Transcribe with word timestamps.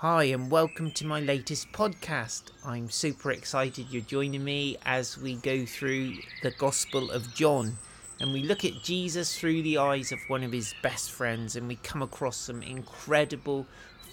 Hi, 0.00 0.22
and 0.26 0.48
welcome 0.48 0.92
to 0.92 1.04
my 1.04 1.18
latest 1.18 1.72
podcast. 1.72 2.52
I'm 2.64 2.88
super 2.88 3.32
excited 3.32 3.88
you're 3.90 4.00
joining 4.00 4.44
me 4.44 4.76
as 4.86 5.18
we 5.18 5.34
go 5.34 5.66
through 5.66 6.18
the 6.44 6.52
Gospel 6.52 7.10
of 7.10 7.34
John 7.34 7.78
and 8.20 8.32
we 8.32 8.44
look 8.44 8.64
at 8.64 8.84
Jesus 8.84 9.36
through 9.36 9.62
the 9.62 9.78
eyes 9.78 10.12
of 10.12 10.20
one 10.28 10.44
of 10.44 10.52
his 10.52 10.72
best 10.84 11.10
friends 11.10 11.56
and 11.56 11.66
we 11.66 11.74
come 11.74 12.00
across 12.00 12.36
some 12.36 12.62
incredible 12.62 13.66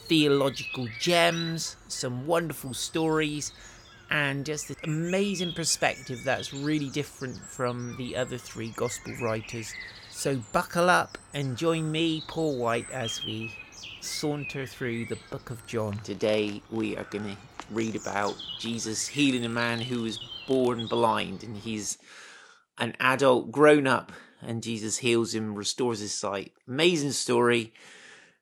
theological 0.07 0.87
gems, 0.99 1.75
some 1.87 2.25
wonderful 2.25 2.73
stories, 2.73 3.51
and 4.09 4.43
just 4.43 4.69
this 4.69 4.77
amazing 4.85 5.53
perspective 5.53 6.23
that's 6.23 6.51
really 6.51 6.89
different 6.89 7.37
from 7.37 7.95
the 7.99 8.15
other 8.15 8.39
three 8.39 8.69
Gospel 8.69 9.13
writers. 9.21 9.71
So, 10.09 10.37
buckle 10.51 10.89
up 10.89 11.19
and 11.35 11.55
join 11.55 11.91
me, 11.91 12.23
Paul 12.27 12.57
White, 12.57 12.89
as 12.89 13.23
we 13.23 13.53
saunter 14.01 14.65
through 14.65 15.05
the 15.05 15.17
book 15.29 15.49
of 15.49 15.65
John. 15.65 15.97
Today 16.03 16.61
we 16.69 16.95
are 16.97 17.03
going 17.05 17.25
to 17.25 17.37
read 17.71 17.95
about 17.95 18.35
Jesus 18.59 19.07
healing 19.07 19.45
a 19.45 19.49
man 19.49 19.79
who 19.79 20.03
was 20.03 20.19
born 20.47 20.87
blind 20.87 21.43
and 21.43 21.57
he's 21.57 21.97
an 22.77 22.95
adult 22.99 23.51
grown 23.51 23.87
up 23.87 24.11
and 24.41 24.63
Jesus 24.63 24.97
heals 24.97 25.33
him, 25.33 25.55
restores 25.55 25.99
his 25.99 26.13
sight. 26.13 26.53
Amazing 26.67 27.11
story. 27.11 27.73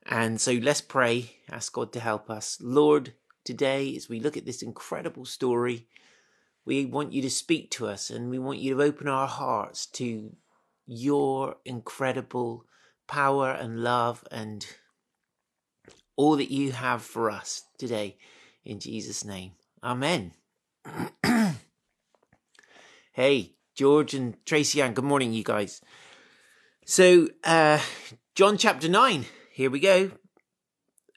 And 0.05 0.39
so 0.41 0.53
let's 0.53 0.81
pray, 0.81 1.37
ask 1.49 1.73
God 1.73 1.93
to 1.93 1.99
help 1.99 2.29
us. 2.29 2.57
Lord, 2.61 3.13
today 3.43 3.95
as 3.95 4.09
we 4.09 4.19
look 4.19 4.37
at 4.37 4.45
this 4.45 4.61
incredible 4.61 5.25
story, 5.25 5.87
we 6.65 6.85
want 6.85 7.13
you 7.13 7.21
to 7.21 7.29
speak 7.29 7.71
to 7.71 7.87
us 7.87 8.09
and 8.09 8.29
we 8.29 8.39
want 8.39 8.59
you 8.59 8.75
to 8.75 8.83
open 8.83 9.07
our 9.07 9.27
hearts 9.27 9.85
to 9.87 10.35
your 10.85 11.57
incredible 11.65 12.65
power 13.07 13.51
and 13.51 13.83
love 13.83 14.23
and 14.31 14.65
all 16.15 16.37
that 16.37 16.51
you 16.51 16.71
have 16.71 17.01
for 17.01 17.29
us 17.29 17.63
today 17.77 18.17
in 18.63 18.79
Jesus' 18.79 19.25
name. 19.25 19.51
Amen. 19.83 20.33
hey, 23.13 23.53
George 23.75 24.13
and 24.13 24.37
Tracy 24.45 24.81
Ann, 24.81 24.93
good 24.93 25.03
morning, 25.05 25.33
you 25.33 25.43
guys. 25.43 25.81
So, 26.85 27.29
uh, 27.43 27.79
John 28.35 28.57
chapter 28.57 28.87
9, 28.89 29.25
here 29.51 29.69
we 29.69 29.79
go. 29.79 30.11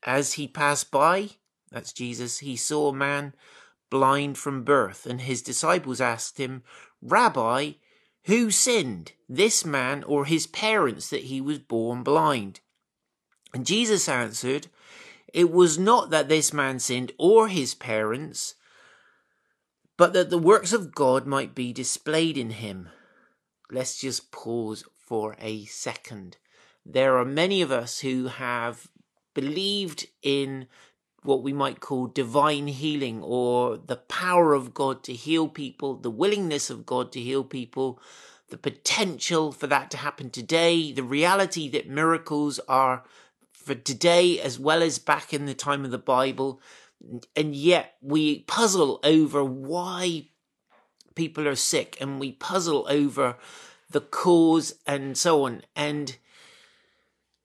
As 0.04 0.34
he 0.34 0.46
passed 0.46 0.90
by, 0.90 1.30
that's 1.70 1.92
Jesus, 1.92 2.38
he 2.38 2.56
saw 2.56 2.88
a 2.88 2.94
man 2.94 3.34
blind 3.90 4.38
from 4.38 4.64
birth, 4.64 5.06
and 5.06 5.20
his 5.20 5.42
disciples 5.42 6.00
asked 6.00 6.38
him, 6.38 6.62
Rabbi, 7.02 7.72
who 8.24 8.50
sinned, 8.50 9.12
this 9.28 9.64
man 9.64 10.02
or 10.04 10.24
his 10.24 10.46
parents, 10.46 11.10
that 11.10 11.24
he 11.24 11.40
was 11.40 11.58
born 11.58 12.02
blind? 12.02 12.60
And 13.52 13.66
Jesus 13.66 14.08
answered, 14.08 14.68
It 15.36 15.52
was 15.52 15.78
not 15.78 16.08
that 16.08 16.30
this 16.30 16.54
man 16.54 16.78
sinned 16.78 17.12
or 17.18 17.48
his 17.48 17.74
parents, 17.74 18.54
but 19.98 20.14
that 20.14 20.30
the 20.30 20.38
works 20.38 20.72
of 20.72 20.94
God 20.94 21.26
might 21.26 21.54
be 21.54 21.74
displayed 21.74 22.38
in 22.38 22.48
him. 22.48 22.88
Let's 23.70 24.00
just 24.00 24.32
pause 24.32 24.82
for 24.96 25.36
a 25.38 25.66
second. 25.66 26.38
There 26.86 27.18
are 27.18 27.24
many 27.26 27.60
of 27.60 27.70
us 27.70 27.98
who 27.98 28.28
have 28.28 28.88
believed 29.34 30.06
in 30.22 30.68
what 31.22 31.42
we 31.42 31.52
might 31.52 31.80
call 31.80 32.06
divine 32.06 32.68
healing 32.68 33.20
or 33.22 33.76
the 33.76 33.96
power 33.96 34.54
of 34.54 34.72
God 34.72 35.04
to 35.04 35.12
heal 35.12 35.48
people, 35.48 35.96
the 35.96 36.10
willingness 36.10 36.70
of 36.70 36.86
God 36.86 37.12
to 37.12 37.20
heal 37.20 37.44
people, 37.44 38.00
the 38.48 38.56
potential 38.56 39.52
for 39.52 39.66
that 39.66 39.90
to 39.90 39.98
happen 39.98 40.30
today, 40.30 40.92
the 40.92 41.02
reality 41.02 41.68
that 41.68 41.90
miracles 41.90 42.58
are 42.68 43.04
for 43.66 43.74
today 43.74 44.38
as 44.38 44.60
well 44.60 44.80
as 44.80 45.00
back 45.00 45.34
in 45.34 45.44
the 45.46 45.54
time 45.54 45.84
of 45.84 45.90
the 45.90 45.98
Bible. 45.98 46.60
And 47.34 47.52
yet 47.52 47.96
we 48.00 48.44
puzzle 48.44 49.00
over 49.02 49.42
why 49.42 50.28
people 51.16 51.48
are 51.48 51.56
sick 51.56 51.96
and 52.00 52.20
we 52.20 52.30
puzzle 52.30 52.86
over 52.88 53.36
the 53.90 54.00
cause 54.00 54.74
and 54.86 55.18
so 55.18 55.46
on. 55.46 55.62
And 55.74 56.16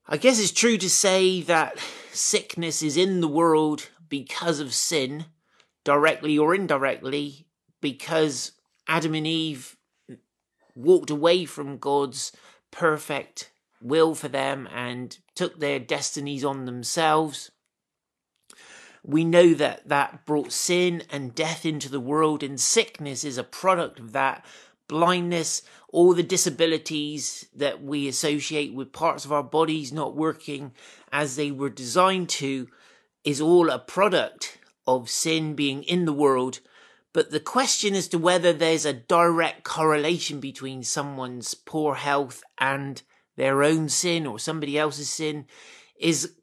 I 0.07 0.17
guess 0.17 0.39
it's 0.39 0.51
true 0.51 0.77
to 0.77 0.89
say 0.91 1.41
that 1.41 1.79
sickness 2.11 2.83
is 2.83 2.97
in 2.97 3.21
the 3.21 3.27
world 3.27 3.89
because 4.07 4.59
of 4.59 4.75
sin, 4.75 5.25
directly 5.83 6.37
or 6.37 6.53
indirectly, 6.53 7.47
because 7.81 8.51
Adam 8.87 9.15
and 9.15 9.25
Eve 9.25 9.75
walked 10.75 11.09
away 11.09 11.45
from 11.45 11.79
God's 11.79 12.31
perfect 12.69 13.50
will 13.81 14.15
for 14.15 14.27
them 14.27 14.67
and 14.73 15.17
took 15.35 15.59
their 15.59 15.79
destinies 15.79 16.43
on 16.43 16.65
themselves. 16.65 17.51
We 19.03 19.25
know 19.25 19.53
that 19.55 19.87
that 19.89 20.25
brought 20.25 20.51
sin 20.51 21.03
and 21.09 21.33
death 21.33 21.65
into 21.65 21.89
the 21.89 21.99
world, 21.99 22.43
and 22.43 22.59
sickness 22.59 23.23
is 23.23 23.37
a 23.37 23.43
product 23.43 23.99
of 23.99 24.11
that. 24.11 24.45
Blindness, 24.87 25.63
all 25.89 26.13
the 26.13 26.21
disabilities 26.21 27.47
that 27.55 27.81
we 27.81 28.07
associate 28.07 28.73
with 28.73 28.93
parts 28.93 29.25
of 29.25 29.31
our 29.31 29.43
bodies 29.43 29.91
not 29.91 30.15
working 30.15 30.73
as 31.11 31.35
they 31.35 31.49
were 31.49 31.69
designed 31.69 32.29
to, 32.29 32.67
is 33.23 33.41
all 33.41 33.69
a 33.69 33.79
product 33.79 34.59
of 34.85 35.09
sin 35.09 35.55
being 35.55 35.83
in 35.83 36.05
the 36.05 36.13
world. 36.13 36.59
But 37.13 37.31
the 37.31 37.39
question 37.39 37.95
as 37.95 38.07
to 38.09 38.17
whether 38.17 38.53
there's 38.53 38.85
a 38.85 38.93
direct 38.93 39.63
correlation 39.63 40.39
between 40.39 40.83
someone's 40.83 41.53
poor 41.53 41.95
health 41.95 42.43
and 42.57 43.01
their 43.41 43.63
own 43.63 43.89
sin 43.89 44.27
or 44.27 44.37
somebody 44.37 44.77
else's 44.77 45.09
sin 45.09 45.47
is 45.99 46.35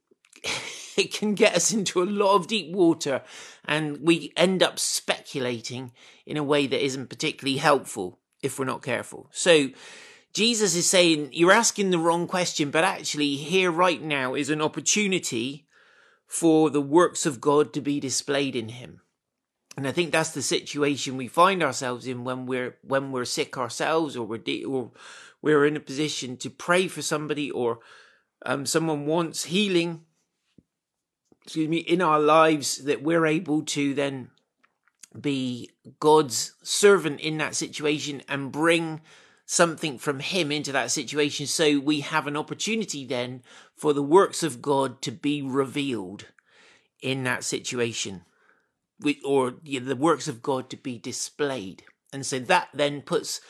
it 0.97 1.15
can 1.15 1.35
get 1.35 1.55
us 1.55 1.73
into 1.73 2.03
a 2.03 2.05
lot 2.05 2.35
of 2.35 2.49
deep 2.49 2.75
water 2.75 3.23
and 3.65 4.01
we 4.03 4.33
end 4.37 4.65
up 4.65 4.81
speculating 4.81 5.93
in 6.27 6.37
a 6.37 6.43
way 6.43 6.67
that 6.67 6.85
isn't 6.85 7.09
particularly 7.09 7.59
helpful 7.59 8.19
if 8.43 8.59
we're 8.59 8.65
not 8.65 8.83
careful. 8.83 9.29
So 9.31 9.69
Jesus 10.35 10.75
is 10.75 10.91
saying 10.91 11.29
you're 11.31 11.53
asking 11.53 11.91
the 11.91 12.01
wrong 12.01 12.27
question, 12.27 12.73
but 12.73 12.83
actually 12.83 13.37
here 13.37 13.71
right 13.71 14.03
now 14.03 14.35
is 14.35 14.51
an 14.51 14.61
opportunity 14.61 15.69
for 16.27 16.69
the 16.69 16.81
works 16.81 17.25
of 17.25 17.41
God 17.41 17.73
to 17.75 17.81
be 17.81 18.01
displayed 18.01 18.57
in 18.57 18.71
him. 18.71 19.03
And 19.77 19.87
I 19.87 19.93
think 19.93 20.11
that's 20.11 20.31
the 20.31 20.43
situation 20.43 21.17
we 21.17 21.29
find 21.29 21.63
ourselves 21.63 22.09
in 22.09 22.25
when 22.25 22.47
we're 22.47 22.77
when 22.83 23.13
we're 23.13 23.25
sick 23.25 23.57
ourselves 23.57 24.17
or 24.17 24.27
we're 24.27 24.39
de- 24.39 24.65
or 24.65 24.91
we're 25.43 25.67
in 25.67 25.77
a 25.77 25.81
position 25.81 26.37
to 26.37 26.51
pray 26.51 26.89
for 26.89 27.03
somebody 27.03 27.51
or 27.51 27.79
um, 28.45 28.67
someone 28.67 29.07
wants 29.07 29.45
healing 29.45 30.03
excuse 31.49 31.69
me 31.69 31.79
in 31.79 32.03
our 32.03 32.21
lives 32.21 32.85
that 32.85 33.03
we're 33.03 33.25
able 33.25 33.63
to 33.63 33.95
then 33.95 34.29
be 35.19 35.71
God's 35.99 36.53
servant 36.63 37.21
in 37.21 37.39
that 37.39 37.55
situation 37.55 38.23
and 38.29 38.53
bring 38.53 39.01
something 39.47 39.99
from 39.99 40.21
him 40.21 40.53
into 40.53 40.73
that 40.73 40.91
situation. 40.91 41.47
So 41.47 41.81
we 41.81 42.01
have 42.01 42.27
an 42.27 42.37
opportunity 42.37 43.07
then 43.07 43.43
for 43.75 43.95
the 43.95 44.03
works 44.03 44.43
of 44.43 44.61
God 44.61 45.01
to 45.01 45.11
be 45.11 45.41
revealed 45.41 46.27
in 47.01 47.25
that 47.25 47.45
situation 47.45 48.27
or 49.25 49.55
the 49.63 49.97
works 49.97 50.29
of 50.29 50.43
God 50.43 50.69
to 50.69 50.77
be 50.77 50.99
displayed. 50.99 51.83
And 52.13 52.27
so 52.27 52.39
that 52.41 52.69
then 52.75 53.01
puts 53.01 53.41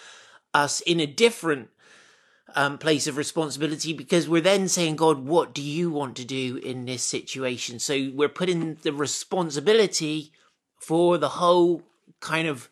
us 0.54 0.80
in 0.82 1.00
a 1.00 1.06
different 1.06 1.70
um, 2.54 2.78
place 2.78 3.06
of 3.06 3.16
responsibility 3.16 3.92
because 3.92 4.28
we're 4.28 4.40
then 4.40 4.68
saying, 4.68 4.96
God, 4.96 5.26
what 5.26 5.54
do 5.54 5.62
you 5.62 5.90
want 5.90 6.16
to 6.16 6.24
do 6.24 6.56
in 6.56 6.84
this 6.84 7.02
situation? 7.02 7.78
So 7.78 8.10
we're 8.14 8.28
putting 8.28 8.76
the 8.76 8.92
responsibility 8.92 10.32
for 10.78 11.18
the 11.18 11.28
whole 11.30 11.82
kind 12.20 12.48
of 12.48 12.68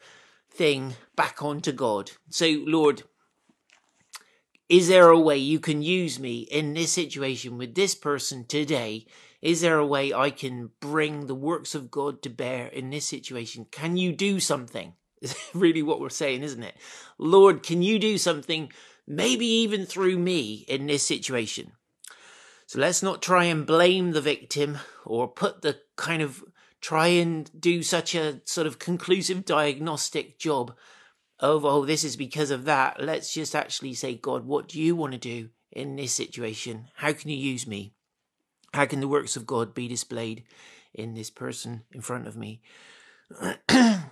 thing 0.50 0.94
back 1.15 1.42
onto 1.42 1.72
God. 1.72 2.12
So, 2.31 2.47
Lord, 2.66 3.03
is 4.69 4.88
there 4.88 5.10
a 5.10 5.20
way 5.20 5.36
you 5.36 5.60
can 5.60 5.82
use 5.82 6.19
me 6.19 6.41
in 6.41 6.75
this 6.75 6.92
situation 6.92 7.59
with 7.59 7.75
this 7.75 7.94
person 7.94 8.44
today? 8.44 9.06
Is 9.42 9.60
there 9.60 9.78
a 9.78 9.86
way 9.86 10.12
I 10.12 10.31
can 10.31 10.70
bring 10.81 11.26
the 11.26 11.34
works 11.34 11.75
of 11.75 11.91
God 11.91 12.22
to 12.22 12.30
bear 12.30 12.66
in 12.66 12.91
this 12.91 13.06
situation? 13.06 13.66
Can 13.71 13.97
you 13.97 14.12
do 14.12 14.41
something? 14.41 14.95
Is 15.22 15.36
really 15.54 15.83
what 15.83 16.01
we're 16.01 16.09
saying, 16.09 16.42
isn't 16.42 16.62
it? 16.62 16.77
Lord, 17.16 17.62
can 17.62 17.80
you 17.80 17.98
do 17.98 18.18
something 18.18 18.71
maybe 19.06 19.47
even 19.47 19.86
through 19.86 20.18
me 20.18 20.64
in 20.68 20.86
this 20.86 21.06
situation. 21.06 21.72
So 22.66 22.80
let's 22.80 23.03
not 23.03 23.22
try 23.22 23.44
and 23.44 23.66
blame 23.66 24.12
the 24.12 24.20
victim 24.20 24.78
or 25.04 25.28
put 25.28 25.62
the 25.62 25.78
kind 25.97 26.20
of 26.20 26.42
try 26.80 27.08
and 27.08 27.50
do 27.58 27.82
such 27.82 28.14
a 28.14 28.41
sort 28.44 28.66
of 28.66 28.78
conclusive 28.78 29.44
diagnostic 29.44 30.38
job 30.38 30.74
of, 31.38 31.64
oh, 31.64 31.84
this 31.84 32.04
is 32.04 32.16
because 32.16 32.50
of 32.50 32.64
that. 32.64 33.03
Let's 33.03 33.32
just 33.32 33.54
actually 33.54 33.94
say, 33.94 34.14
God, 34.14 34.47
what 34.47 34.68
do 34.68 34.80
you 34.80 34.97
want 34.97 35.12
to 35.12 35.18
do 35.18 35.50
in 35.70 35.97
this 35.97 36.12
situation? 36.12 36.86
How 36.97 37.12
can 37.12 37.30
you 37.30 37.36
use 37.36 37.66
me? 37.66 37.92
How 38.74 38.86
can 38.86 39.00
the 39.00 39.08
works 39.08 39.36
of 39.36 39.47
God 39.47 39.74
be 39.74 39.88
displayed 39.88 40.44
in 40.94 41.14
this 41.14 41.30
person 41.30 41.82
in 41.92 42.00
front 42.00 42.26
of 42.26 42.36
me? 42.36 42.62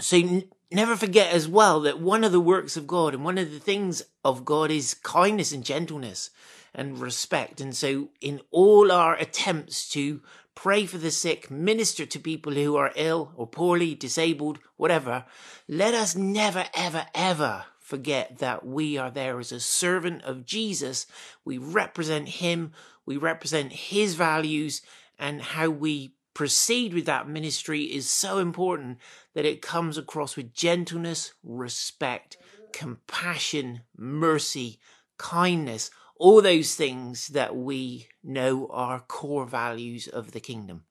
so 0.00 0.42
never 0.72 0.96
forget 0.96 1.32
as 1.32 1.48
well 1.48 1.80
that 1.80 2.00
one 2.00 2.24
of 2.24 2.32
the 2.32 2.40
works 2.40 2.76
of 2.76 2.86
God 2.86 3.14
and 3.14 3.24
one 3.24 3.38
of 3.38 3.50
the 3.50 3.58
things 3.58 4.02
of 4.24 4.44
God 4.44 4.70
is 4.70 4.94
kindness 4.94 5.52
and 5.52 5.64
gentleness 5.64 6.30
and 6.74 6.98
respect. 6.98 7.60
And 7.60 7.74
so, 7.76 8.08
in 8.20 8.40
all 8.50 8.90
our 8.90 9.14
attempts 9.14 9.88
to 9.90 10.22
pray 10.54 10.86
for 10.86 10.98
the 10.98 11.10
sick, 11.10 11.50
minister 11.50 12.06
to 12.06 12.18
people 12.18 12.52
who 12.52 12.76
are 12.76 12.92
ill 12.94 13.32
or 13.36 13.46
poorly, 13.46 13.94
disabled, 13.94 14.58
whatever. 14.76 15.24
Let 15.68 15.94
us 15.94 16.14
never, 16.14 16.66
ever, 16.74 17.06
ever 17.14 17.64
forget 17.78 18.38
that 18.38 18.64
we 18.64 18.96
are 18.96 19.10
there 19.10 19.38
as 19.38 19.52
a 19.52 19.60
servant 19.60 20.22
of 20.22 20.46
Jesus. 20.46 21.06
We 21.44 21.58
represent 21.58 22.28
Him, 22.28 22.72
we 23.06 23.16
represent 23.16 23.72
His 23.72 24.14
values, 24.14 24.82
and 25.18 25.42
how 25.42 25.70
we 25.70 26.14
proceed 26.34 26.94
with 26.94 27.06
that 27.06 27.28
ministry 27.28 27.82
is 27.82 28.08
so 28.08 28.38
important 28.38 28.98
that 29.34 29.44
it 29.44 29.62
comes 29.62 29.98
across 29.98 30.36
with 30.36 30.54
gentleness, 30.54 31.32
respect, 31.42 32.36
compassion, 32.72 33.82
mercy, 33.96 34.78
kindness, 35.18 35.90
all 36.16 36.40
those 36.40 36.74
things 36.74 37.28
that 37.28 37.56
we 37.56 38.08
know 38.22 38.68
are 38.70 39.00
core 39.00 39.46
values 39.46 40.06
of 40.08 40.32
the 40.32 40.40
kingdom. 40.40 40.84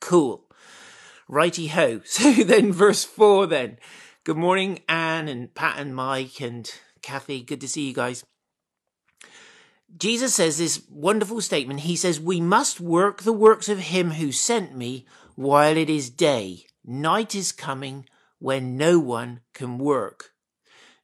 Cool. 0.00 0.44
Righty 1.28 1.68
ho. 1.68 2.00
So 2.04 2.32
then, 2.32 2.72
verse 2.72 3.04
4 3.04 3.46
then. 3.46 3.78
Good 4.24 4.36
morning, 4.36 4.80
Anne 4.88 5.28
and 5.28 5.54
Pat 5.54 5.78
and 5.78 5.94
Mike 5.94 6.40
and 6.40 6.70
Kathy. 7.02 7.42
Good 7.42 7.60
to 7.62 7.68
see 7.68 7.86
you 7.88 7.94
guys. 7.94 8.24
Jesus 9.96 10.34
says 10.34 10.58
this 10.58 10.82
wonderful 10.90 11.40
statement. 11.40 11.80
He 11.80 11.96
says, 11.96 12.20
We 12.20 12.40
must 12.40 12.80
work 12.80 13.22
the 13.22 13.32
works 13.32 13.68
of 13.68 13.78
him 13.78 14.12
who 14.12 14.32
sent 14.32 14.76
me 14.76 15.06
while 15.34 15.76
it 15.76 15.88
is 15.88 16.10
day. 16.10 16.66
Night 16.84 17.34
is 17.34 17.52
coming 17.52 18.06
when 18.38 18.76
no 18.76 18.98
one 18.98 19.40
can 19.54 19.78
work. 19.78 20.32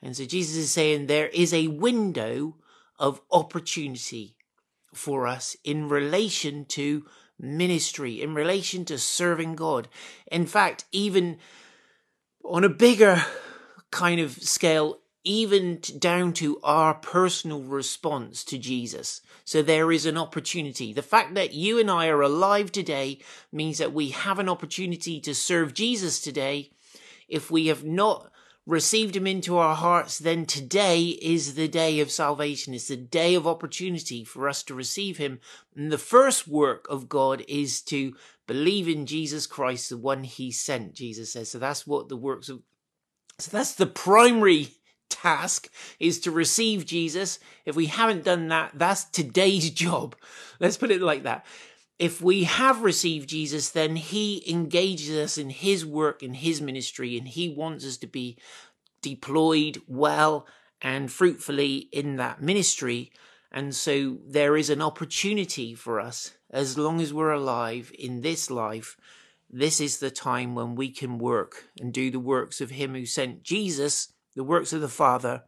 And 0.02 0.16
so 0.16 0.24
Jesus 0.24 0.56
is 0.56 0.70
saying 0.70 1.06
there 1.06 1.28
is 1.28 1.54
a 1.54 1.68
window 1.68 2.56
of 2.98 3.20
opportunity 3.32 4.36
for 4.92 5.26
us 5.26 5.56
in 5.64 5.88
relation 5.88 6.64
to 6.66 7.04
ministry, 7.38 8.22
in 8.22 8.34
relation 8.34 8.84
to 8.84 8.98
serving 8.98 9.56
God. 9.56 9.88
In 10.30 10.46
fact, 10.46 10.84
even 10.92 11.38
on 12.44 12.64
a 12.64 12.68
bigger 12.68 13.24
kind 13.90 14.20
of 14.20 14.32
scale, 14.42 14.98
even 15.24 15.80
down 15.98 16.32
to 16.34 16.60
our 16.62 16.94
personal 16.94 17.62
response 17.62 18.44
to 18.44 18.58
Jesus. 18.58 19.22
So 19.44 19.62
there 19.62 19.90
is 19.90 20.06
an 20.06 20.18
opportunity. 20.18 20.92
The 20.92 21.02
fact 21.02 21.34
that 21.34 21.54
you 21.54 21.80
and 21.80 21.90
I 21.90 22.08
are 22.08 22.22
alive 22.22 22.70
today 22.70 23.18
means 23.50 23.78
that 23.78 23.94
we 23.94 24.10
have 24.10 24.38
an 24.38 24.48
opportunity 24.48 25.20
to 25.20 25.34
serve 25.34 25.74
Jesus 25.74 26.20
today. 26.20 26.70
If 27.26 27.50
we 27.50 27.68
have 27.68 27.84
not 27.84 28.30
received 28.66 29.16
him 29.16 29.26
into 29.26 29.56
our 29.56 29.74
hearts, 29.74 30.18
then 30.18 30.46
today 30.46 31.02
is 31.02 31.54
the 31.54 31.68
day 31.68 32.00
of 32.00 32.10
salvation. 32.10 32.74
It's 32.74 32.88
the 32.88 32.96
day 32.96 33.34
of 33.34 33.46
opportunity 33.46 34.24
for 34.24 34.48
us 34.48 34.62
to 34.64 34.74
receive 34.74 35.18
him. 35.18 35.40
And 35.74 35.90
the 35.90 35.98
first 35.98 36.46
work 36.46 36.86
of 36.88 37.08
God 37.08 37.44
is 37.48 37.82
to 37.82 38.14
believe 38.46 38.88
in 38.88 39.06
Jesus 39.06 39.46
Christ, 39.46 39.88
the 39.88 39.96
one 39.96 40.24
he 40.24 40.50
sent, 40.50 40.94
Jesus 40.94 41.32
says. 41.32 41.50
So 41.50 41.58
that's 41.58 41.86
what 41.86 42.08
the 42.08 42.16
works 42.16 42.48
of, 42.48 42.60
so 43.38 43.50
that's 43.50 43.74
the 43.74 43.86
primary 43.86 44.68
task 45.14 45.68
is 45.98 46.20
to 46.20 46.30
receive 46.30 46.86
Jesus. 46.86 47.38
If 47.64 47.76
we 47.76 47.86
haven't 47.86 48.24
done 48.24 48.48
that, 48.48 48.72
that's 48.74 49.04
today's 49.04 49.70
job. 49.84 50.16
Let's 50.60 50.76
put 50.76 50.90
it 50.90 51.02
like 51.02 51.22
that 51.22 51.44
if 51.98 52.20
we 52.20 52.44
have 52.44 52.82
received 52.82 53.28
Jesus, 53.28 53.70
then 53.70 53.96
he 53.96 54.42
engages 54.50 55.16
us 55.16 55.38
in 55.38 55.50
his 55.50 55.86
work 55.86 56.22
and 56.22 56.36
his 56.36 56.60
ministry, 56.60 57.16
and 57.16 57.28
he 57.28 57.48
wants 57.48 57.86
us 57.86 57.96
to 57.98 58.06
be 58.06 58.36
deployed 59.00 59.80
well 59.86 60.46
and 60.82 61.10
fruitfully 61.10 61.88
in 61.92 62.16
that 62.16 62.42
ministry. 62.42 63.12
And 63.52 63.74
so 63.74 64.18
there 64.26 64.56
is 64.56 64.70
an 64.70 64.82
opportunity 64.82 65.74
for 65.74 66.00
us, 66.00 66.32
as 66.50 66.76
long 66.76 67.00
as 67.00 67.14
we're 67.14 67.32
alive 67.32 67.92
in 67.96 68.22
this 68.22 68.50
life, 68.50 68.96
this 69.48 69.80
is 69.80 69.98
the 69.98 70.10
time 70.10 70.56
when 70.56 70.74
we 70.74 70.90
can 70.90 71.18
work 71.18 71.68
and 71.80 71.92
do 71.92 72.10
the 72.10 72.18
works 72.18 72.60
of 72.60 72.70
him 72.70 72.94
who 72.94 73.06
sent 73.06 73.44
Jesus, 73.44 74.12
the 74.34 74.44
works 74.44 74.72
of 74.72 74.80
the 74.80 74.88
Father. 74.88 75.44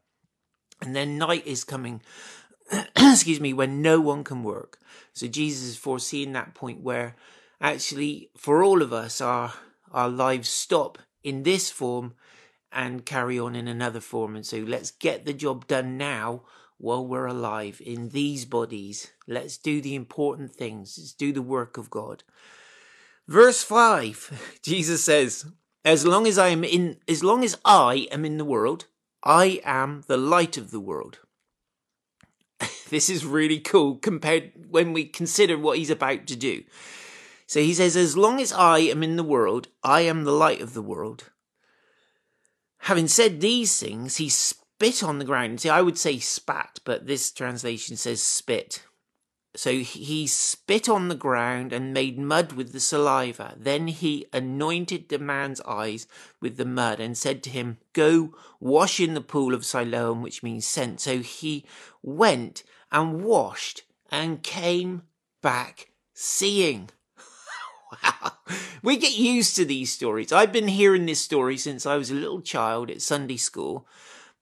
And 0.80 0.94
then 0.94 1.18
night 1.18 1.46
is 1.46 1.64
coming 1.64 2.02
excuse 2.96 3.40
me, 3.40 3.52
when 3.52 3.82
no 3.82 4.00
one 4.00 4.24
can 4.24 4.42
work. 4.42 4.78
So 5.12 5.26
Jesus 5.26 5.68
is 5.68 5.76
foreseeing 5.76 6.32
that 6.32 6.54
point 6.54 6.80
where 6.80 7.16
actually 7.60 8.30
for 8.36 8.62
all 8.62 8.82
of 8.82 8.92
us 8.92 9.20
our 9.20 9.54
our 9.92 10.08
lives 10.08 10.48
stop 10.48 10.98
in 11.22 11.42
this 11.42 11.70
form 11.70 12.14
and 12.72 13.06
carry 13.06 13.38
on 13.38 13.54
in 13.54 13.68
another 13.68 14.00
form. 14.00 14.36
And 14.36 14.44
so 14.44 14.58
let's 14.58 14.90
get 14.90 15.24
the 15.24 15.32
job 15.32 15.66
done 15.66 15.96
now 15.96 16.42
while 16.78 17.06
we're 17.06 17.26
alive 17.26 17.80
in 17.84 18.10
these 18.10 18.44
bodies. 18.44 19.12
Let's 19.26 19.56
do 19.56 19.80
the 19.80 19.94
important 19.94 20.52
things. 20.52 20.96
Let's 20.98 21.12
do 21.12 21.32
the 21.32 21.42
work 21.42 21.78
of 21.78 21.88
God. 21.88 22.24
Verse 23.26 23.62
5, 23.62 24.58
Jesus 24.62 25.02
says, 25.02 25.46
As 25.86 26.04
long 26.04 26.26
as 26.26 26.36
I 26.36 26.48
am 26.48 26.64
in 26.64 26.96
as 27.06 27.22
long 27.22 27.44
as 27.44 27.56
I 27.64 28.08
am 28.10 28.24
in 28.24 28.38
the 28.38 28.44
world, 28.44 28.86
I 29.22 29.60
am 29.64 30.02
the 30.08 30.16
light 30.16 30.56
of 30.56 30.72
the 30.72 30.80
world. 30.80 31.20
this 32.90 33.08
is 33.08 33.24
really 33.24 33.60
cool 33.60 33.94
compared 33.94 34.50
when 34.68 34.92
we 34.92 35.04
consider 35.04 35.56
what 35.56 35.78
he's 35.78 35.88
about 35.88 36.26
to 36.26 36.34
do. 36.34 36.64
So 37.46 37.60
he 37.60 37.72
says, 37.72 37.96
As 37.96 38.16
long 38.16 38.40
as 38.40 38.52
I 38.52 38.80
am 38.80 39.04
in 39.04 39.14
the 39.14 39.22
world, 39.22 39.68
I 39.84 40.00
am 40.00 40.24
the 40.24 40.32
light 40.32 40.60
of 40.60 40.74
the 40.74 40.82
world. 40.82 41.30
Having 42.80 43.06
said 43.06 43.40
these 43.40 43.78
things, 43.78 44.16
he 44.16 44.28
spit 44.28 45.04
on 45.04 45.20
the 45.20 45.24
ground. 45.24 45.60
See, 45.60 45.68
I 45.68 45.82
would 45.82 45.98
say 45.98 46.18
spat, 46.18 46.80
but 46.84 47.06
this 47.06 47.30
translation 47.30 47.96
says 47.96 48.20
spit. 48.20 48.82
So 49.56 49.78
he 49.78 50.26
spit 50.26 50.86
on 50.86 51.08
the 51.08 51.14
ground 51.14 51.72
and 51.72 51.94
made 51.94 52.18
mud 52.18 52.52
with 52.52 52.72
the 52.72 52.80
saliva. 52.80 53.54
Then 53.56 53.88
he 53.88 54.26
anointed 54.30 55.08
the 55.08 55.18
man's 55.18 55.62
eyes 55.62 56.06
with 56.42 56.58
the 56.58 56.66
mud 56.66 57.00
and 57.00 57.16
said 57.16 57.42
to 57.44 57.50
him, 57.50 57.78
Go 57.94 58.34
wash 58.60 59.00
in 59.00 59.14
the 59.14 59.22
pool 59.22 59.54
of 59.54 59.64
Siloam, 59.64 60.20
which 60.20 60.42
means 60.42 60.66
sent. 60.66 61.00
So 61.00 61.20
he 61.20 61.64
went 62.02 62.64
and 62.92 63.24
washed 63.24 63.84
and 64.10 64.42
came 64.42 65.02
back 65.40 65.88
seeing. 66.12 66.90
wow. 68.04 68.32
We 68.82 68.98
get 68.98 69.16
used 69.16 69.56
to 69.56 69.64
these 69.64 69.90
stories. 69.90 70.32
I've 70.32 70.52
been 70.52 70.68
hearing 70.68 71.06
this 71.06 71.20
story 71.20 71.56
since 71.56 71.86
I 71.86 71.96
was 71.96 72.10
a 72.10 72.14
little 72.14 72.42
child 72.42 72.90
at 72.90 73.00
Sunday 73.00 73.38
school, 73.38 73.86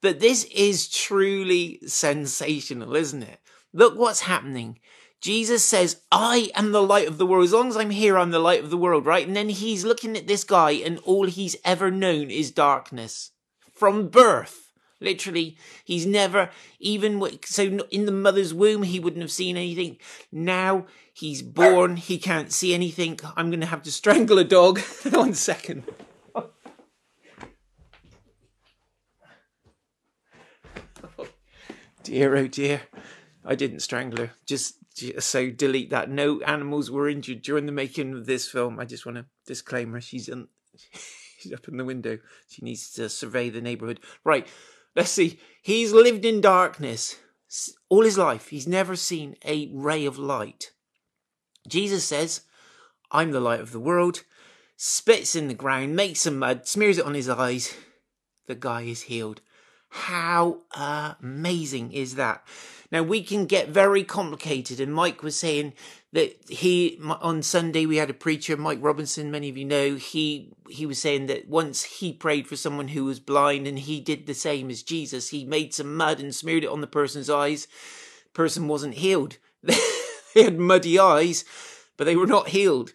but 0.00 0.18
this 0.18 0.44
is 0.46 0.88
truly 0.88 1.78
sensational, 1.86 2.96
isn't 2.96 3.22
it? 3.22 3.38
Look 3.72 3.96
what's 3.96 4.20
happening. 4.20 4.78
Jesus 5.24 5.64
says, 5.64 6.02
I 6.12 6.50
am 6.54 6.72
the 6.72 6.82
light 6.82 7.08
of 7.08 7.16
the 7.16 7.24
world. 7.24 7.44
As 7.44 7.54
long 7.54 7.70
as 7.70 7.78
I'm 7.78 7.88
here, 7.88 8.18
I'm 8.18 8.30
the 8.30 8.38
light 8.38 8.62
of 8.62 8.68
the 8.68 8.76
world, 8.76 9.06
right? 9.06 9.26
And 9.26 9.34
then 9.34 9.48
he's 9.48 9.82
looking 9.82 10.18
at 10.18 10.26
this 10.26 10.44
guy, 10.44 10.72
and 10.72 10.98
all 10.98 11.24
he's 11.28 11.56
ever 11.64 11.90
known 11.90 12.30
is 12.30 12.50
darkness 12.50 13.30
from 13.72 14.08
birth. 14.08 14.70
Literally, 15.00 15.56
he's 15.82 16.04
never 16.04 16.50
even 16.78 17.26
so 17.42 17.62
in 17.90 18.04
the 18.04 18.12
mother's 18.12 18.52
womb 18.52 18.82
he 18.82 19.00
wouldn't 19.00 19.22
have 19.22 19.32
seen 19.32 19.56
anything. 19.56 19.96
Now 20.30 20.84
he's 21.14 21.40
born, 21.40 21.96
he 21.96 22.18
can't 22.18 22.52
see 22.52 22.74
anything. 22.74 23.18
I'm 23.34 23.48
going 23.48 23.60
to 23.60 23.66
have 23.66 23.82
to 23.84 23.92
strangle 23.92 24.38
a 24.38 24.44
dog. 24.44 24.78
One 25.10 25.32
second. 25.32 25.84
Dear, 32.02 32.36
oh 32.36 32.46
dear. 32.46 32.82
I 33.46 33.54
didn't 33.54 33.80
strangle 33.80 34.26
her. 34.26 34.32
Just 34.46 34.83
so 35.18 35.50
delete 35.50 35.90
that. 35.90 36.10
No 36.10 36.40
animals 36.42 36.90
were 36.90 37.08
injured 37.08 37.42
during 37.42 37.66
the 37.66 37.72
making 37.72 38.14
of 38.14 38.26
this 38.26 38.48
film. 38.48 38.78
I 38.78 38.84
just 38.84 39.04
want 39.04 39.18
to 39.18 39.26
disclaimer. 39.46 40.00
She's 40.00 40.28
in, 40.28 40.48
she's 41.38 41.52
up 41.52 41.68
in 41.68 41.76
the 41.76 41.84
window. 41.84 42.18
She 42.48 42.64
needs 42.64 42.90
to 42.92 43.08
survey 43.08 43.50
the 43.50 43.60
neighborhood. 43.60 44.00
Right. 44.24 44.46
Let's 44.94 45.10
see. 45.10 45.40
He's 45.60 45.92
lived 45.92 46.24
in 46.24 46.40
darkness 46.40 47.16
all 47.88 48.02
his 48.02 48.18
life. 48.18 48.48
He's 48.48 48.66
never 48.66 48.96
seen 48.96 49.36
a 49.44 49.70
ray 49.72 50.04
of 50.04 50.18
light. 50.18 50.72
Jesus 51.68 52.04
says, 52.04 52.42
I'm 53.10 53.30
the 53.30 53.40
light 53.40 53.60
of 53.60 53.72
the 53.72 53.80
world, 53.80 54.24
spits 54.76 55.34
in 55.34 55.48
the 55.48 55.54
ground, 55.54 55.96
makes 55.96 56.20
some 56.20 56.38
mud, 56.38 56.66
smears 56.66 56.98
it 56.98 57.06
on 57.06 57.14
his 57.14 57.28
eyes. 57.28 57.74
The 58.46 58.54
guy 58.54 58.82
is 58.82 59.02
healed. 59.02 59.40
How 59.88 60.62
amazing 61.22 61.92
is 61.92 62.16
that? 62.16 62.44
Now 62.94 63.02
we 63.02 63.24
can 63.24 63.46
get 63.46 63.70
very 63.70 64.04
complicated, 64.04 64.78
and 64.78 64.94
Mike 64.94 65.24
was 65.24 65.36
saying 65.36 65.72
that 66.12 66.48
he 66.48 66.96
on 67.02 67.42
Sunday 67.42 67.86
we 67.86 67.96
had 67.96 68.08
a 68.08 68.14
preacher, 68.14 68.56
Mike 68.56 68.78
Robinson. 68.80 69.32
Many 69.32 69.48
of 69.48 69.56
you 69.56 69.64
know 69.64 69.96
he 69.96 70.54
he 70.70 70.86
was 70.86 71.00
saying 71.00 71.26
that 71.26 71.48
once 71.48 71.82
he 71.82 72.12
prayed 72.12 72.46
for 72.46 72.54
someone 72.54 72.86
who 72.86 73.04
was 73.04 73.18
blind, 73.18 73.66
and 73.66 73.80
he 73.80 73.98
did 73.98 74.28
the 74.28 74.32
same 74.32 74.70
as 74.70 74.84
Jesus. 74.84 75.30
He 75.30 75.44
made 75.44 75.74
some 75.74 75.96
mud 75.96 76.20
and 76.20 76.32
smeared 76.32 76.62
it 76.62 76.70
on 76.70 76.82
the 76.82 76.86
person's 76.86 77.28
eyes. 77.28 77.66
Person 78.32 78.68
wasn't 78.68 78.94
healed. 78.94 79.38
they 79.64 80.44
had 80.44 80.60
muddy 80.60 80.96
eyes, 80.96 81.44
but 81.96 82.04
they 82.04 82.14
were 82.14 82.28
not 82.28 82.50
healed. 82.50 82.92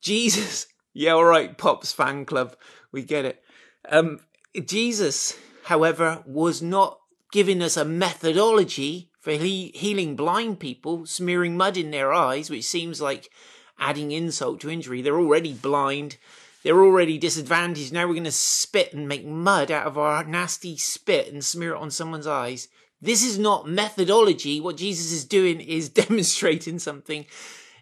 Jesus, 0.00 0.68
yeah, 0.94 1.14
all 1.14 1.24
right, 1.24 1.58
Pops 1.58 1.92
fan 1.92 2.26
club, 2.26 2.54
we 2.92 3.02
get 3.02 3.24
it. 3.24 3.42
Um, 3.88 4.20
Jesus, 4.64 5.36
however, 5.64 6.22
was 6.26 6.62
not 6.62 7.00
giving 7.32 7.60
us 7.60 7.76
a 7.76 7.84
methodology 7.84 9.10
for 9.18 9.32
he- 9.32 9.72
healing 9.74 10.14
blind 10.14 10.60
people, 10.60 11.06
smearing 11.06 11.56
mud 11.56 11.76
in 11.76 11.90
their 11.90 12.12
eyes, 12.12 12.48
which 12.48 12.64
seems 12.64 13.00
like 13.00 13.30
adding 13.78 14.12
insult 14.12 14.60
to 14.60 14.70
injury. 14.70 15.02
They're 15.02 15.18
already 15.18 15.52
blind. 15.52 16.18
They're 16.62 16.84
already 16.84 17.18
disadvantaged. 17.18 17.92
Now 17.92 18.06
we're 18.06 18.14
going 18.14 18.24
to 18.24 18.32
spit 18.32 18.92
and 18.92 19.08
make 19.08 19.24
mud 19.24 19.70
out 19.70 19.86
of 19.86 19.98
our 19.98 20.22
nasty 20.24 20.76
spit 20.76 21.32
and 21.32 21.44
smear 21.44 21.74
it 21.74 21.80
on 21.80 21.90
someone's 21.90 22.26
eyes. 22.26 22.68
This 23.00 23.24
is 23.24 23.38
not 23.38 23.68
methodology. 23.68 24.60
What 24.60 24.76
Jesus 24.76 25.10
is 25.10 25.24
doing 25.24 25.60
is 25.60 25.88
demonstrating 25.88 26.78
something 26.78 27.26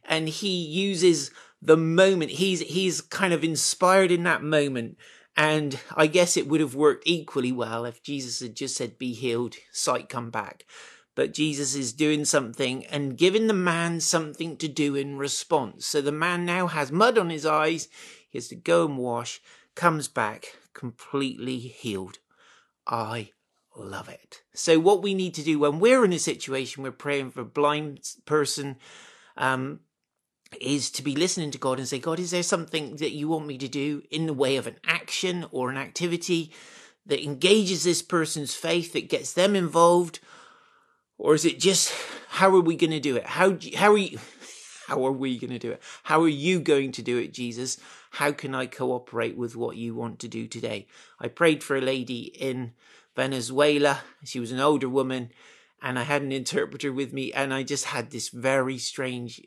and 0.05 0.29
he 0.29 0.65
uses 0.65 1.31
the 1.61 1.77
moment. 1.77 2.33
He's, 2.33 2.61
he's 2.61 3.01
kind 3.01 3.35
of 3.35 3.45
inspired 3.45 4.11
in 4.11 4.23
that 4.23 4.43
moment. 4.43 4.97
And 5.41 5.81
I 5.97 6.07
guess 6.07 6.37
it 6.37 6.49
would 6.49 6.61
have 6.61 6.75
worked 6.75 7.05
equally 7.07 7.51
well 7.51 7.87
if 7.87 8.03
Jesus 8.03 8.41
had 8.41 8.55
just 8.55 8.77
said, 8.77 8.99
be 8.99 9.15
healed, 9.15 9.57
sight 9.73 10.11
come 10.11 10.29
back. 10.29 10.67
But 11.15 11.33
Jesus 11.33 11.75
is 11.75 11.95
doing 11.95 12.27
something 12.27 12.85
and 12.85 13.17
giving 13.17 13.47
the 13.47 13.55
man 13.55 14.01
something 14.01 14.59
to 14.59 14.69
do 14.69 14.95
in 14.95 15.17
response. 15.17 15.87
So 15.87 16.03
the 16.03 16.13
man 16.13 16.45
now 16.45 16.67
has 16.67 16.93
mud 16.93 17.17
on 17.17 17.31
his 17.31 17.47
eyes. 17.47 17.89
He 18.29 18.37
has 18.37 18.49
to 18.49 18.55
go 18.55 18.85
and 18.85 18.99
wash, 18.99 19.41
comes 19.75 20.09
back 20.09 20.59
completely 20.75 21.59
healed. 21.59 22.19
I 22.87 23.31
love 23.75 24.11
it. 24.11 24.43
So 24.53 24.79
what 24.79 25.03
we 25.03 25.15
need 25.15 25.33
to 25.35 25.43
do 25.43 25.59
when 25.59 25.81
we're 25.81 26.05
in 26.05 26.13
a 26.13 26.19
situation, 26.19 26.83
we're 26.83 26.93
praying 26.93 27.31
for 27.31 27.41
a 27.41 27.47
blind 27.47 28.01
person, 28.27 28.77
um, 29.39 29.81
is 30.61 30.91
to 30.91 31.03
be 31.03 31.15
listening 31.15 31.51
to 31.53 31.59
God 31.59 31.79
and 31.79 31.87
say, 31.87 31.99
God, 31.99 32.19
is 32.19 32.31
there 32.31 32.43
something 32.43 32.97
that 32.97 33.13
you 33.13 33.29
want 33.29 33.47
me 33.47 33.59
to 33.59 33.69
do 33.69 34.03
in 34.11 34.27
the 34.27 34.35
way 34.35 34.57
of 34.57 34.67
an 34.67 34.77
action 34.85 35.47
or 35.53 35.71
an 35.71 35.77
activity 35.77 36.53
that 37.07 37.25
engages 37.25 37.85
this 37.85 38.03
person's 38.03 38.55
faith, 38.55 38.93
that 38.93 39.09
gets 39.09 39.33
them 39.33 39.55
involved? 39.55 40.21
Or 41.19 41.35
is 41.35 41.45
it 41.45 41.61
just, 41.61 41.95
how 42.29 42.55
are 42.55 42.61
we 42.61 42.77
going 42.77 42.91
to 42.91 43.01
do 43.01 43.17
it? 43.17 43.27
How, 43.27 43.57
how 43.77 43.93
are 43.93 43.99
you, 43.99 44.19
how 44.87 45.05
are 45.07 45.13
we 45.13 45.39
going 45.39 45.51
to 45.51 45.59
do 45.59 45.71
it? 45.71 45.83
How 46.05 46.23
are 46.23 46.29
you 46.29 46.61
going 46.61 46.93
to 46.93 47.03
do 47.03 47.19
it, 47.19 47.33
Jesus? 47.33 47.79
How 48.11 48.33
can 48.33 48.55
I 48.55 48.67
cooperate 48.67 49.37
with 49.37 49.55
what 49.55 49.77
you 49.77 49.95
want 49.95 50.19
to 50.21 50.29
do 50.29 50.47
today? 50.47 50.89
I 51.21 51.29
prayed 51.29 51.63
for 51.63 51.77
a 51.77 51.81
lady 51.81 52.23
in 52.23 52.73
Venezuela. 53.15 54.01
She 54.25 54.41
was 54.41 54.51
an 54.51 54.61
older 54.61 54.89
woman 54.89 55.31
and 55.83 55.99
I 55.99 56.03
had 56.03 56.23
an 56.23 56.33
interpreter 56.33 56.93
with 56.93 57.13
me 57.13 57.33
and 57.33 57.55
I 57.55 57.63
just 57.63 57.87
had 57.87 58.11
this 58.11 58.29
very 58.29 58.79
strange 58.79 59.41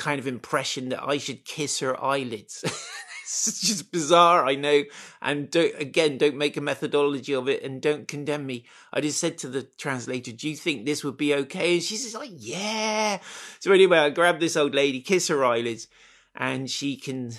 kind 0.00 0.18
of 0.18 0.26
impression 0.26 0.88
that 0.88 1.02
I 1.02 1.18
should 1.18 1.44
kiss 1.44 1.80
her 1.80 2.02
eyelids. 2.02 2.62
it's 2.64 3.60
just 3.60 3.92
bizarre, 3.92 4.46
I 4.46 4.54
know. 4.54 4.84
And 5.20 5.50
don't, 5.50 5.74
again, 5.78 6.18
don't 6.18 6.36
make 6.36 6.56
a 6.56 6.62
methodology 6.62 7.34
of 7.34 7.48
it 7.48 7.62
and 7.62 7.82
don't 7.82 8.08
condemn 8.08 8.46
me. 8.46 8.64
I 8.92 9.02
just 9.02 9.20
said 9.20 9.36
to 9.38 9.48
the 9.48 9.62
translator, 9.62 10.32
do 10.32 10.48
you 10.48 10.56
think 10.56 10.84
this 10.84 11.04
would 11.04 11.18
be 11.18 11.34
okay? 11.34 11.74
And 11.74 11.82
she 11.82 11.96
says, 11.96 12.14
like, 12.14 12.32
yeah. 12.34 13.18
So 13.60 13.72
anyway, 13.72 13.98
I 13.98 14.10
grabbed 14.10 14.40
this 14.40 14.56
old 14.56 14.74
lady, 14.74 15.00
kiss 15.00 15.28
her 15.28 15.44
eyelids 15.44 15.86
and 16.34 16.70
she 16.70 16.96
can 16.96 17.32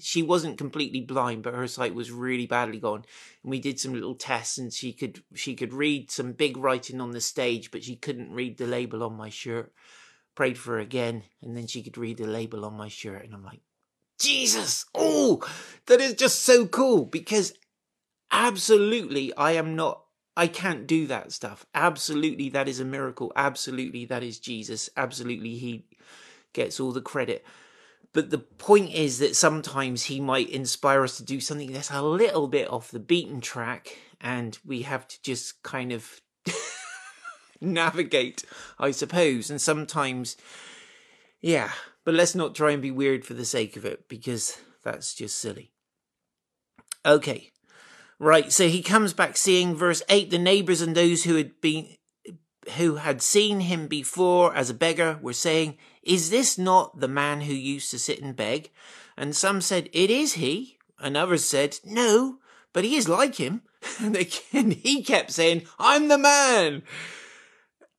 she 0.00 0.22
wasn't 0.22 0.58
completely 0.58 1.00
blind, 1.00 1.42
but 1.42 1.54
her 1.54 1.66
sight 1.66 1.94
was 1.94 2.12
really 2.12 2.46
badly 2.46 2.78
gone. 2.78 3.04
And 3.42 3.50
we 3.50 3.58
did 3.58 3.80
some 3.80 3.94
little 3.94 4.14
tests, 4.14 4.58
and 4.58 4.72
she 4.72 4.92
could 4.92 5.22
she 5.34 5.54
could 5.54 5.72
read 5.72 6.10
some 6.10 6.32
big 6.32 6.56
writing 6.56 7.00
on 7.00 7.10
the 7.10 7.20
stage, 7.20 7.70
but 7.70 7.82
she 7.82 7.96
couldn't 7.96 8.32
read 8.32 8.58
the 8.58 8.66
label 8.66 9.02
on 9.02 9.16
my 9.16 9.28
shirt. 9.28 9.72
Prayed 10.38 10.56
for 10.56 10.74
her 10.74 10.78
again, 10.78 11.24
and 11.42 11.56
then 11.56 11.66
she 11.66 11.82
could 11.82 11.98
read 11.98 12.18
the 12.18 12.24
label 12.24 12.64
on 12.64 12.74
my 12.74 12.86
shirt, 12.86 13.24
and 13.24 13.34
I'm 13.34 13.42
like, 13.42 13.58
Jesus! 14.20 14.84
Oh, 14.94 15.42
that 15.86 16.00
is 16.00 16.14
just 16.14 16.44
so 16.44 16.64
cool 16.64 17.06
because 17.06 17.54
absolutely, 18.30 19.34
I 19.34 19.54
am 19.54 19.74
not. 19.74 20.04
I 20.36 20.46
can't 20.46 20.86
do 20.86 21.08
that 21.08 21.32
stuff. 21.32 21.66
Absolutely, 21.74 22.50
that 22.50 22.68
is 22.68 22.78
a 22.78 22.84
miracle. 22.84 23.32
Absolutely, 23.34 24.04
that 24.04 24.22
is 24.22 24.38
Jesus. 24.38 24.88
Absolutely, 24.96 25.56
he 25.56 25.86
gets 26.52 26.78
all 26.78 26.92
the 26.92 27.00
credit. 27.00 27.44
But 28.12 28.30
the 28.30 28.38
point 28.38 28.94
is 28.94 29.18
that 29.18 29.34
sometimes 29.34 30.04
he 30.04 30.20
might 30.20 30.50
inspire 30.50 31.02
us 31.02 31.16
to 31.16 31.24
do 31.24 31.40
something 31.40 31.72
that's 31.72 31.90
a 31.90 32.00
little 32.00 32.46
bit 32.46 32.70
off 32.70 32.92
the 32.92 33.00
beaten 33.00 33.40
track, 33.40 33.98
and 34.20 34.56
we 34.64 34.82
have 34.82 35.08
to 35.08 35.20
just 35.20 35.64
kind 35.64 35.90
of 35.90 36.20
navigate, 37.60 38.44
I 38.78 38.90
suppose. 38.90 39.50
And 39.50 39.60
sometimes, 39.60 40.36
yeah, 41.40 41.72
but 42.04 42.14
let's 42.14 42.34
not 42.34 42.54
try 42.54 42.72
and 42.72 42.82
be 42.82 42.90
weird 42.90 43.24
for 43.24 43.34
the 43.34 43.44
sake 43.44 43.76
of 43.76 43.84
it, 43.84 44.08
because 44.08 44.58
that's 44.82 45.14
just 45.14 45.38
silly. 45.38 45.72
Okay, 47.06 47.50
right, 48.18 48.52
so 48.52 48.68
he 48.68 48.82
comes 48.82 49.12
back 49.12 49.36
seeing 49.36 49.74
verse 49.74 50.02
8 50.08 50.30
the 50.30 50.38
neighbors 50.38 50.80
and 50.80 50.96
those 50.96 51.24
who 51.24 51.36
had 51.36 51.60
been 51.60 51.88
who 52.76 52.96
had 52.96 53.22
seen 53.22 53.60
him 53.60 53.86
before 53.86 54.54
as 54.54 54.70
a 54.70 54.74
beggar 54.74 55.18
were 55.22 55.32
saying, 55.32 55.76
Is 56.02 56.30
this 56.30 56.58
not 56.58 57.00
the 57.00 57.08
man 57.08 57.42
who 57.42 57.52
used 57.52 57.90
to 57.90 57.98
sit 57.98 58.20
and 58.20 58.36
beg? 58.36 58.70
And 59.16 59.34
some 59.34 59.60
said, 59.60 59.88
It 59.92 60.10
is 60.10 60.34
he. 60.34 60.78
And 61.00 61.16
others 61.16 61.44
said, 61.44 61.78
No, 61.84 62.38
but 62.72 62.84
he 62.84 62.96
is 62.96 63.08
like 63.08 63.36
him. 63.36 63.62
And 64.52 64.72
he 64.72 65.02
kept 65.02 65.30
saying, 65.30 65.62
I'm 65.78 66.08
the 66.08 66.18
man. 66.18 66.82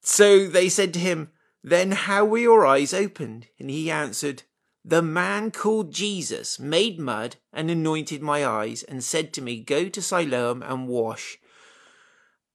So 0.01 0.47
they 0.47 0.69
said 0.69 0.93
to 0.93 0.99
him, 0.99 1.31
Then 1.63 1.91
how 1.91 2.25
were 2.25 2.37
your 2.37 2.65
eyes 2.65 2.93
opened? 2.93 3.47
And 3.59 3.69
he 3.69 3.91
answered, 3.91 4.43
The 4.83 5.01
man 5.01 5.51
called 5.51 5.93
Jesus 5.93 6.59
made 6.59 6.99
mud 6.99 7.35
and 7.51 7.69
anointed 7.69 8.21
my 8.21 8.45
eyes 8.45 8.83
and 8.83 9.03
said 9.03 9.33
to 9.33 9.41
me, 9.41 9.59
Go 9.59 9.89
to 9.89 10.01
Siloam 10.01 10.63
and 10.63 10.87
wash. 10.87 11.37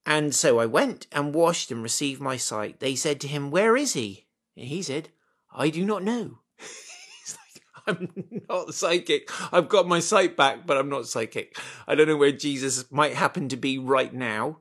And 0.06 0.34
so 0.34 0.58
I 0.58 0.66
went 0.66 1.06
and 1.12 1.34
washed 1.34 1.70
and 1.70 1.82
received 1.82 2.20
my 2.20 2.36
sight. 2.36 2.80
They 2.80 2.94
said 2.94 3.20
to 3.20 3.28
him, 3.28 3.50
Where 3.50 3.76
is 3.76 3.94
he? 3.94 4.26
And 4.56 4.66
he 4.68 4.82
said, 4.82 5.10
I 5.54 5.70
do 5.70 5.84
not 5.84 6.02
know. 6.02 6.38
He's 6.58 7.36
like, 7.36 7.62
I'm 7.86 8.12
not 8.48 8.74
psychic. 8.74 9.30
I've 9.52 9.68
got 9.68 9.88
my 9.88 10.00
sight 10.00 10.36
back, 10.36 10.66
but 10.66 10.76
I'm 10.76 10.88
not 10.88 11.06
psychic. 11.06 11.58
I 11.86 11.94
don't 11.94 12.08
know 12.08 12.16
where 12.16 12.32
Jesus 12.32 12.90
might 12.90 13.14
happen 13.14 13.48
to 13.48 13.56
be 13.56 13.78
right 13.78 14.12
now. 14.12 14.58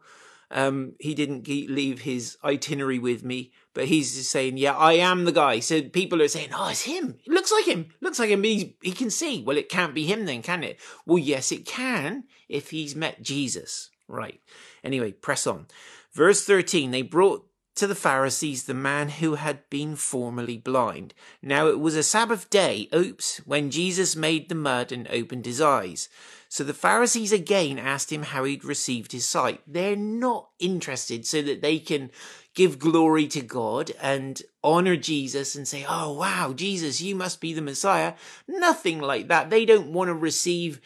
Um, 0.54 0.94
he 1.00 1.16
didn't 1.16 1.48
leave 1.48 2.02
his 2.02 2.38
itinerary 2.44 3.00
with 3.00 3.24
me, 3.24 3.52
but 3.74 3.86
he's 3.86 4.16
just 4.16 4.30
saying, 4.30 4.58
"Yeah, 4.58 4.78
I 4.78 4.94
am 4.94 5.26
the 5.26 5.32
guy." 5.32 5.60
So 5.60 5.82
people 5.82 6.22
are 6.22 6.28
saying, 6.28 6.50
"Oh, 6.54 6.70
it's 6.70 6.84
him. 6.84 7.18
It 7.26 7.32
looks 7.32 7.52
like 7.52 7.66
him. 7.66 7.90
Looks 8.02 8.20
like 8.20 8.30
him. 8.30 8.44
He 8.44 8.78
he 8.82 8.92
can 8.92 9.10
see." 9.10 9.42
Well, 9.42 9.58
it 9.58 9.68
can't 9.68 9.96
be 9.96 10.06
him 10.06 10.26
then, 10.26 10.44
can 10.44 10.64
it? 10.64 10.80
Well, 11.08 11.18
yes, 11.18 11.52
it 11.52 11.66
can 11.66 12.26
if 12.48 12.70
he's 12.70 12.96
met 12.96 13.24
Jesus. 13.24 13.90
Right. 14.08 14.42
Anyway, 14.84 15.12
press 15.12 15.48
on. 15.48 15.66
Verse 16.14 16.46
13 16.46 16.92
They 16.92 17.02
brought 17.02 17.48
to 17.76 17.88
the 17.88 17.96
Pharisees 17.96 18.66
the 18.66 18.74
man 18.76 19.10
who 19.10 19.36
had 19.36 19.68
been 19.70 19.96
formerly 19.96 20.58
blind. 20.58 21.14
Now 21.42 21.68
it 21.68 21.80
was 21.80 21.96
a 21.96 22.04
Sabbath 22.04 22.50
day, 22.50 22.88
oops, 22.94 23.38
when 23.46 23.72
Jesus 23.72 24.16
made 24.16 24.50
the 24.50 24.56
mud 24.56 24.92
and 24.92 25.08
opened 25.08 25.48
his 25.48 25.60
eyes. 25.60 26.10
So 26.54 26.64
the 26.64 26.76
Pharisees 26.76 27.32
again 27.32 27.80
asked 27.80 28.12
him 28.12 28.22
how 28.22 28.44
he'd 28.44 28.64
received 28.64 29.12
his 29.12 29.26
sight. 29.26 29.62
They're 29.66 29.96
not 29.96 30.50
interested 30.60 31.26
so 31.26 31.42
that 31.42 31.64
they 31.64 31.80
can 31.80 32.12
give 32.54 32.78
glory 32.78 33.26
to 33.30 33.42
God 33.42 33.92
and 34.00 34.40
honor 34.64 34.96
Jesus 34.96 35.56
and 35.56 35.68
say, 35.68 35.84
Oh 35.90 36.14
wow, 36.14 36.54
Jesus, 36.54 37.02
you 37.02 37.16
must 37.16 37.42
be 37.42 37.54
the 37.54 37.64
Messiah. 37.64 38.14
Nothing 38.48 39.02
like 39.02 39.30
that. 39.30 39.50
They 39.50 39.66
don't 39.66 39.94
want 39.94 40.10
to 40.10 40.14
receive 40.14 40.80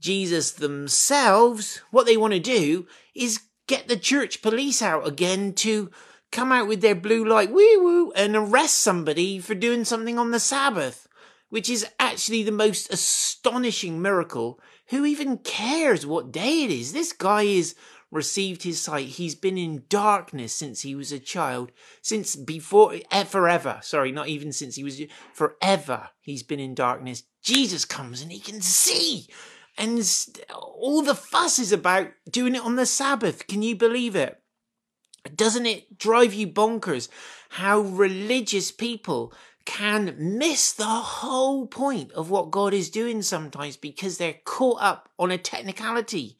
Jesus 0.00 0.52
themselves, 0.52 1.80
what 1.90 2.04
they 2.04 2.18
want 2.18 2.34
to 2.34 2.38
do 2.38 2.86
is 3.14 3.40
get 3.66 3.88
the 3.88 3.96
church 3.96 4.42
police 4.42 4.82
out 4.82 5.08
again 5.08 5.54
to 5.54 5.90
come 6.30 6.52
out 6.52 6.68
with 6.68 6.82
their 6.82 6.94
blue 6.94 7.24
light 7.24 7.50
woo 7.50 7.82
woo 7.82 8.12
and 8.12 8.36
arrest 8.36 8.80
somebody 8.80 9.38
for 9.38 9.54
doing 9.54 9.86
something 9.86 10.18
on 10.18 10.30
the 10.30 10.40
Sabbath, 10.40 11.05
which 11.48 11.70
is 11.70 11.86
actually 11.98 12.42
the 12.42 12.52
most 12.52 12.92
astonishing 12.92 14.00
miracle. 14.00 14.60
Who 14.88 15.04
even 15.04 15.38
cares 15.38 16.06
what 16.06 16.32
day 16.32 16.64
it 16.64 16.70
is? 16.70 16.92
This 16.92 17.12
guy 17.12 17.42
is 17.42 17.74
received 18.10 18.62
his 18.62 18.80
sight. 18.80 19.08
He's 19.08 19.34
been 19.34 19.58
in 19.58 19.84
darkness 19.88 20.52
since 20.52 20.82
he 20.82 20.94
was 20.94 21.12
a 21.12 21.18
child, 21.18 21.72
since 22.02 22.36
before, 22.36 22.94
eh, 23.10 23.24
forever. 23.24 23.80
Sorry, 23.82 24.12
not 24.12 24.28
even 24.28 24.52
since 24.52 24.76
he 24.76 24.84
was, 24.84 25.00
forever. 25.32 26.10
He's 26.20 26.42
been 26.42 26.60
in 26.60 26.74
darkness. 26.74 27.24
Jesus 27.42 27.84
comes 27.84 28.22
and 28.22 28.32
he 28.32 28.40
can 28.40 28.60
see. 28.60 29.28
And 29.78 30.00
all 30.54 31.02
the 31.02 31.14
fuss 31.14 31.58
is 31.58 31.72
about 31.72 32.08
doing 32.30 32.54
it 32.54 32.62
on 32.62 32.76
the 32.76 32.86
Sabbath. 32.86 33.46
Can 33.46 33.62
you 33.62 33.76
believe 33.76 34.16
it? 34.16 34.40
Doesn't 35.34 35.66
it 35.66 35.98
drive 35.98 36.32
you 36.32 36.46
bonkers 36.46 37.08
how 37.50 37.80
religious 37.80 38.70
people 38.70 39.32
can 39.66 40.14
miss 40.18 40.72
the 40.72 40.84
whole 40.84 41.66
point 41.66 42.12
of 42.12 42.30
what 42.30 42.50
God 42.50 42.72
is 42.72 42.88
doing 42.88 43.20
sometimes 43.20 43.76
because 43.76 44.16
they're 44.16 44.40
caught 44.44 44.80
up 44.80 45.10
on 45.18 45.30
a 45.30 45.36
technicality? 45.36 46.38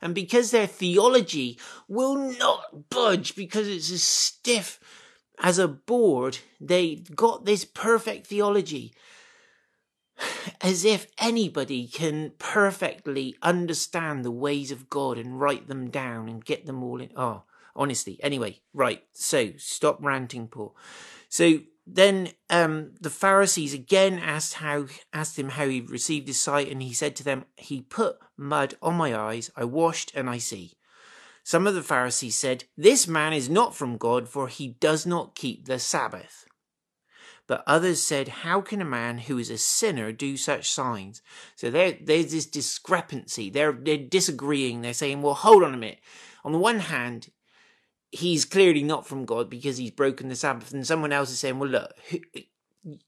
And 0.00 0.14
because 0.14 0.50
their 0.50 0.66
theology 0.66 1.60
will 1.86 2.16
not 2.16 2.90
budge 2.90 3.36
because 3.36 3.68
it's 3.68 3.92
as 3.92 4.02
stiff 4.02 4.80
as 5.38 5.58
a 5.58 5.68
board, 5.68 6.38
they've 6.60 7.14
got 7.14 7.44
this 7.44 7.64
perfect 7.64 8.26
theology 8.26 8.92
as 10.60 10.84
if 10.84 11.06
anybody 11.18 11.86
can 11.86 12.32
perfectly 12.38 13.36
understand 13.42 14.24
the 14.24 14.30
ways 14.30 14.70
of 14.70 14.90
God 14.90 15.18
and 15.18 15.40
write 15.40 15.68
them 15.68 15.90
down 15.90 16.28
and 16.28 16.44
get 16.44 16.66
them 16.66 16.82
all 16.82 17.00
in. 17.00 17.10
Oh, 17.16 17.44
honestly. 17.76 18.18
Anyway, 18.22 18.60
right. 18.72 19.04
So 19.12 19.50
stop 19.56 19.98
ranting, 20.00 20.48
Paul. 20.48 20.76
So 21.28 21.60
then 21.86 22.30
um, 22.48 22.92
the 23.00 23.10
Pharisees 23.10 23.74
again 23.74 24.18
asked 24.18 24.54
how 24.54 24.86
asked 25.12 25.38
him 25.38 25.50
how 25.50 25.66
he 25.66 25.80
received 25.80 26.28
his 26.28 26.40
sight, 26.40 26.70
and 26.70 26.82
he 26.82 26.92
said 26.92 27.16
to 27.16 27.24
them, 27.24 27.44
"He 27.56 27.82
put 27.82 28.18
mud 28.36 28.74
on 28.80 28.94
my 28.94 29.16
eyes. 29.16 29.50
I 29.56 29.64
washed, 29.64 30.12
and 30.14 30.30
I 30.30 30.38
see." 30.38 30.74
Some 31.44 31.66
of 31.66 31.74
the 31.74 31.82
Pharisees 31.82 32.36
said, 32.36 32.64
"This 32.76 33.08
man 33.08 33.32
is 33.32 33.50
not 33.50 33.74
from 33.74 33.96
God, 33.98 34.28
for 34.28 34.48
he 34.48 34.76
does 34.80 35.04
not 35.06 35.34
keep 35.34 35.66
the 35.66 35.78
Sabbath." 35.78 36.46
But 37.46 37.64
others 37.66 38.02
said, 38.02 38.28
How 38.28 38.60
can 38.60 38.80
a 38.80 38.84
man 38.84 39.18
who 39.18 39.36
is 39.36 39.50
a 39.50 39.58
sinner 39.58 40.12
do 40.12 40.36
such 40.36 40.70
signs? 40.70 41.22
So 41.56 41.70
there, 41.70 41.98
there's 42.00 42.30
this 42.30 42.46
discrepancy. 42.46 43.50
They're, 43.50 43.72
they're 43.72 43.96
disagreeing. 43.98 44.80
They're 44.80 44.94
saying, 44.94 45.22
Well, 45.22 45.34
hold 45.34 45.62
on 45.62 45.74
a 45.74 45.76
minute. 45.76 45.98
On 46.44 46.52
the 46.52 46.58
one 46.58 46.78
hand, 46.78 47.28
he's 48.12 48.44
clearly 48.44 48.82
not 48.82 49.06
from 49.06 49.24
God 49.24 49.50
because 49.50 49.78
he's 49.78 49.90
broken 49.90 50.28
the 50.28 50.36
Sabbath. 50.36 50.72
And 50.72 50.86
someone 50.86 51.12
else 51.12 51.30
is 51.30 51.38
saying, 51.38 51.58
well, 51.58 51.70
look, 51.70 51.92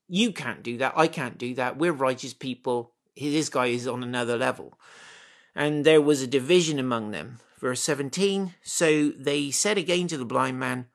you 0.08 0.32
can't 0.32 0.62
do 0.62 0.78
that. 0.78 0.94
I 0.96 1.06
can't 1.06 1.38
do 1.38 1.54
that. 1.54 1.76
We're 1.76 1.92
righteous 1.92 2.34
people. 2.34 2.92
This 3.16 3.50
guy 3.50 3.66
is 3.66 3.86
on 3.86 4.02
another 4.02 4.36
level. 4.36 4.78
And 5.54 5.84
there 5.84 6.00
was 6.00 6.22
a 6.22 6.26
division 6.26 6.78
among 6.80 7.10
them. 7.12 7.38
Verse 7.60 7.80
17 7.82 8.54
So 8.62 9.10
they 9.10 9.50
said 9.50 9.78
again 9.78 10.08
to 10.08 10.18
the 10.18 10.24
blind 10.24 10.58
man, 10.58 10.86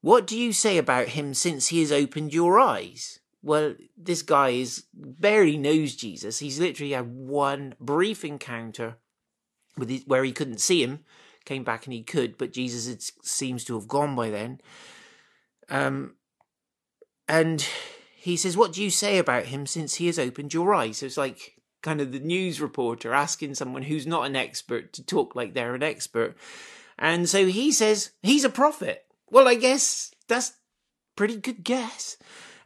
What 0.00 0.26
do 0.26 0.38
you 0.38 0.52
say 0.52 0.78
about 0.78 1.08
him 1.08 1.34
since 1.34 1.68
he 1.68 1.80
has 1.80 1.92
opened 1.92 2.32
your 2.32 2.58
eyes? 2.58 3.18
Well, 3.42 3.74
this 3.96 4.22
guy 4.22 4.50
is 4.50 4.84
barely 4.94 5.58
knows 5.58 5.94
Jesus. 5.94 6.38
He's 6.38 6.58
literally 6.58 6.92
had 6.92 7.12
one 7.12 7.74
brief 7.80 8.24
encounter 8.24 8.96
with 9.76 9.90
his, 9.90 10.06
where 10.06 10.24
he 10.24 10.32
couldn't 10.32 10.60
see 10.60 10.82
him 10.82 11.04
came 11.48 11.64
back 11.64 11.86
and 11.86 11.94
he 11.94 12.02
could, 12.02 12.36
but 12.36 12.52
Jesus 12.52 12.86
it 12.86 13.10
seems 13.26 13.64
to 13.64 13.74
have 13.74 13.88
gone 13.88 14.14
by 14.14 14.28
then. 14.28 14.60
Um, 15.70 16.14
and 17.26 17.66
he 18.16 18.36
says, 18.36 18.56
What 18.56 18.72
do 18.72 18.82
you 18.82 18.90
say 18.90 19.18
about 19.18 19.46
him 19.46 19.66
since 19.66 19.94
he 19.94 20.06
has 20.06 20.18
opened 20.18 20.52
your 20.52 20.74
eyes? 20.74 20.98
So 20.98 21.06
it's 21.06 21.16
like 21.16 21.54
kind 21.82 22.00
of 22.00 22.12
the 22.12 22.20
news 22.20 22.60
reporter 22.60 23.14
asking 23.14 23.54
someone 23.54 23.82
who's 23.82 24.06
not 24.06 24.26
an 24.26 24.36
expert 24.36 24.92
to 24.92 25.04
talk 25.04 25.34
like 25.34 25.54
they're 25.54 25.74
an 25.74 25.82
expert. 25.82 26.36
And 26.98 27.28
so 27.28 27.46
he 27.46 27.72
says, 27.72 28.10
He's 28.22 28.44
a 28.44 28.50
prophet. 28.50 29.06
Well, 29.30 29.48
I 29.48 29.54
guess 29.54 30.12
that's 30.28 30.52
pretty 31.16 31.36
good 31.36 31.64
guess. 31.64 32.16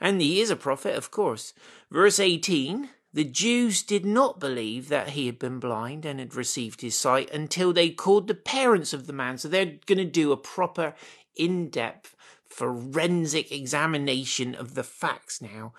And 0.00 0.20
he 0.20 0.40
is 0.40 0.50
a 0.50 0.56
prophet, 0.56 0.96
of 0.96 1.10
course. 1.12 1.54
Verse 1.90 2.18
18 2.18 2.88
the 3.14 3.24
Jews 3.24 3.82
did 3.82 4.06
not 4.06 4.40
believe 4.40 4.88
that 4.88 5.10
he 5.10 5.26
had 5.26 5.38
been 5.38 5.58
blind 5.58 6.06
and 6.06 6.18
had 6.18 6.34
received 6.34 6.80
his 6.80 6.96
sight 6.96 7.30
until 7.30 7.72
they 7.72 7.90
called 7.90 8.26
the 8.26 8.34
parents 8.34 8.92
of 8.92 9.06
the 9.06 9.12
man. 9.12 9.36
So 9.36 9.48
they're 9.48 9.74
going 9.86 9.98
to 9.98 10.04
do 10.04 10.32
a 10.32 10.36
proper, 10.36 10.94
in 11.36 11.68
depth, 11.68 12.16
forensic 12.48 13.52
examination 13.52 14.54
of 14.54 14.74
the 14.74 14.82
facts 14.82 15.42
now. 15.42 15.74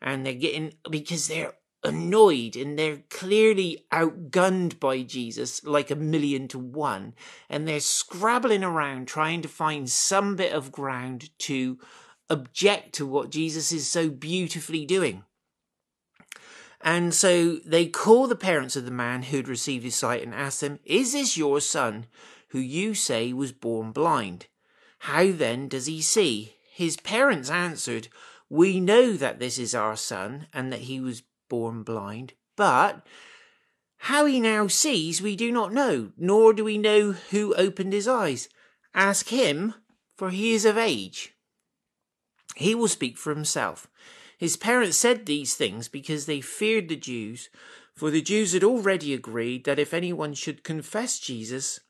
And 0.00 0.24
they're 0.24 0.32
getting, 0.32 0.74
because 0.88 1.28
they're 1.28 1.54
annoyed 1.84 2.56
and 2.56 2.78
they're 2.78 3.02
clearly 3.10 3.84
outgunned 3.92 4.80
by 4.80 5.02
Jesus 5.02 5.62
like 5.64 5.90
a 5.90 5.96
million 5.96 6.48
to 6.48 6.58
one. 6.58 7.14
And 7.50 7.68
they're 7.68 7.80
scrabbling 7.80 8.64
around 8.64 9.08
trying 9.08 9.42
to 9.42 9.48
find 9.48 9.90
some 9.90 10.36
bit 10.36 10.52
of 10.52 10.72
ground 10.72 11.30
to 11.40 11.78
object 12.30 12.94
to 12.94 13.06
what 13.06 13.30
Jesus 13.30 13.72
is 13.72 13.90
so 13.90 14.08
beautifully 14.08 14.86
doing. 14.86 15.24
And 16.80 17.12
so 17.12 17.56
they 17.56 17.86
call 17.86 18.26
the 18.26 18.36
parents 18.36 18.76
of 18.76 18.84
the 18.84 18.90
man 18.90 19.22
who 19.22 19.38
had 19.38 19.48
received 19.48 19.84
his 19.84 19.96
sight 19.96 20.22
and 20.22 20.34
ask 20.34 20.60
them, 20.60 20.78
Is 20.84 21.12
this 21.12 21.36
your 21.36 21.60
son, 21.60 22.06
who 22.50 22.58
you 22.58 22.94
say 22.94 23.32
was 23.32 23.52
born 23.52 23.92
blind? 23.92 24.46
How 25.00 25.30
then 25.32 25.68
does 25.68 25.86
he 25.86 26.00
see? 26.00 26.54
His 26.72 26.96
parents 26.96 27.50
answered, 27.50 28.08
We 28.48 28.80
know 28.80 29.14
that 29.14 29.38
this 29.38 29.58
is 29.58 29.74
our 29.74 29.96
son, 29.96 30.46
and 30.52 30.72
that 30.72 30.82
he 30.82 31.00
was 31.00 31.22
born 31.48 31.82
blind, 31.82 32.34
but 32.56 33.04
how 34.02 34.26
he 34.26 34.40
now 34.40 34.68
sees 34.68 35.20
we 35.20 35.34
do 35.34 35.50
not 35.50 35.72
know, 35.72 36.12
nor 36.16 36.52
do 36.52 36.64
we 36.64 36.78
know 36.78 37.12
who 37.12 37.54
opened 37.54 37.92
his 37.92 38.06
eyes. 38.06 38.48
Ask 38.94 39.28
him, 39.28 39.74
for 40.16 40.30
he 40.30 40.54
is 40.54 40.64
of 40.64 40.78
age. 40.78 41.34
He 42.54 42.74
will 42.74 42.88
speak 42.88 43.18
for 43.18 43.34
himself. 43.34 43.88
His 44.38 44.56
parents 44.56 44.96
said 44.96 45.26
these 45.26 45.56
things 45.56 45.88
because 45.88 46.26
they 46.26 46.40
feared 46.40 46.88
the 46.88 46.96
Jews, 46.96 47.50
for 47.94 48.10
the 48.10 48.22
Jews 48.22 48.52
had 48.52 48.62
already 48.62 49.12
agreed 49.12 49.64
that 49.64 49.80
if 49.80 49.92
anyone 49.92 50.32
should 50.32 50.62
confess 50.62 51.18
Jesus 51.18 51.80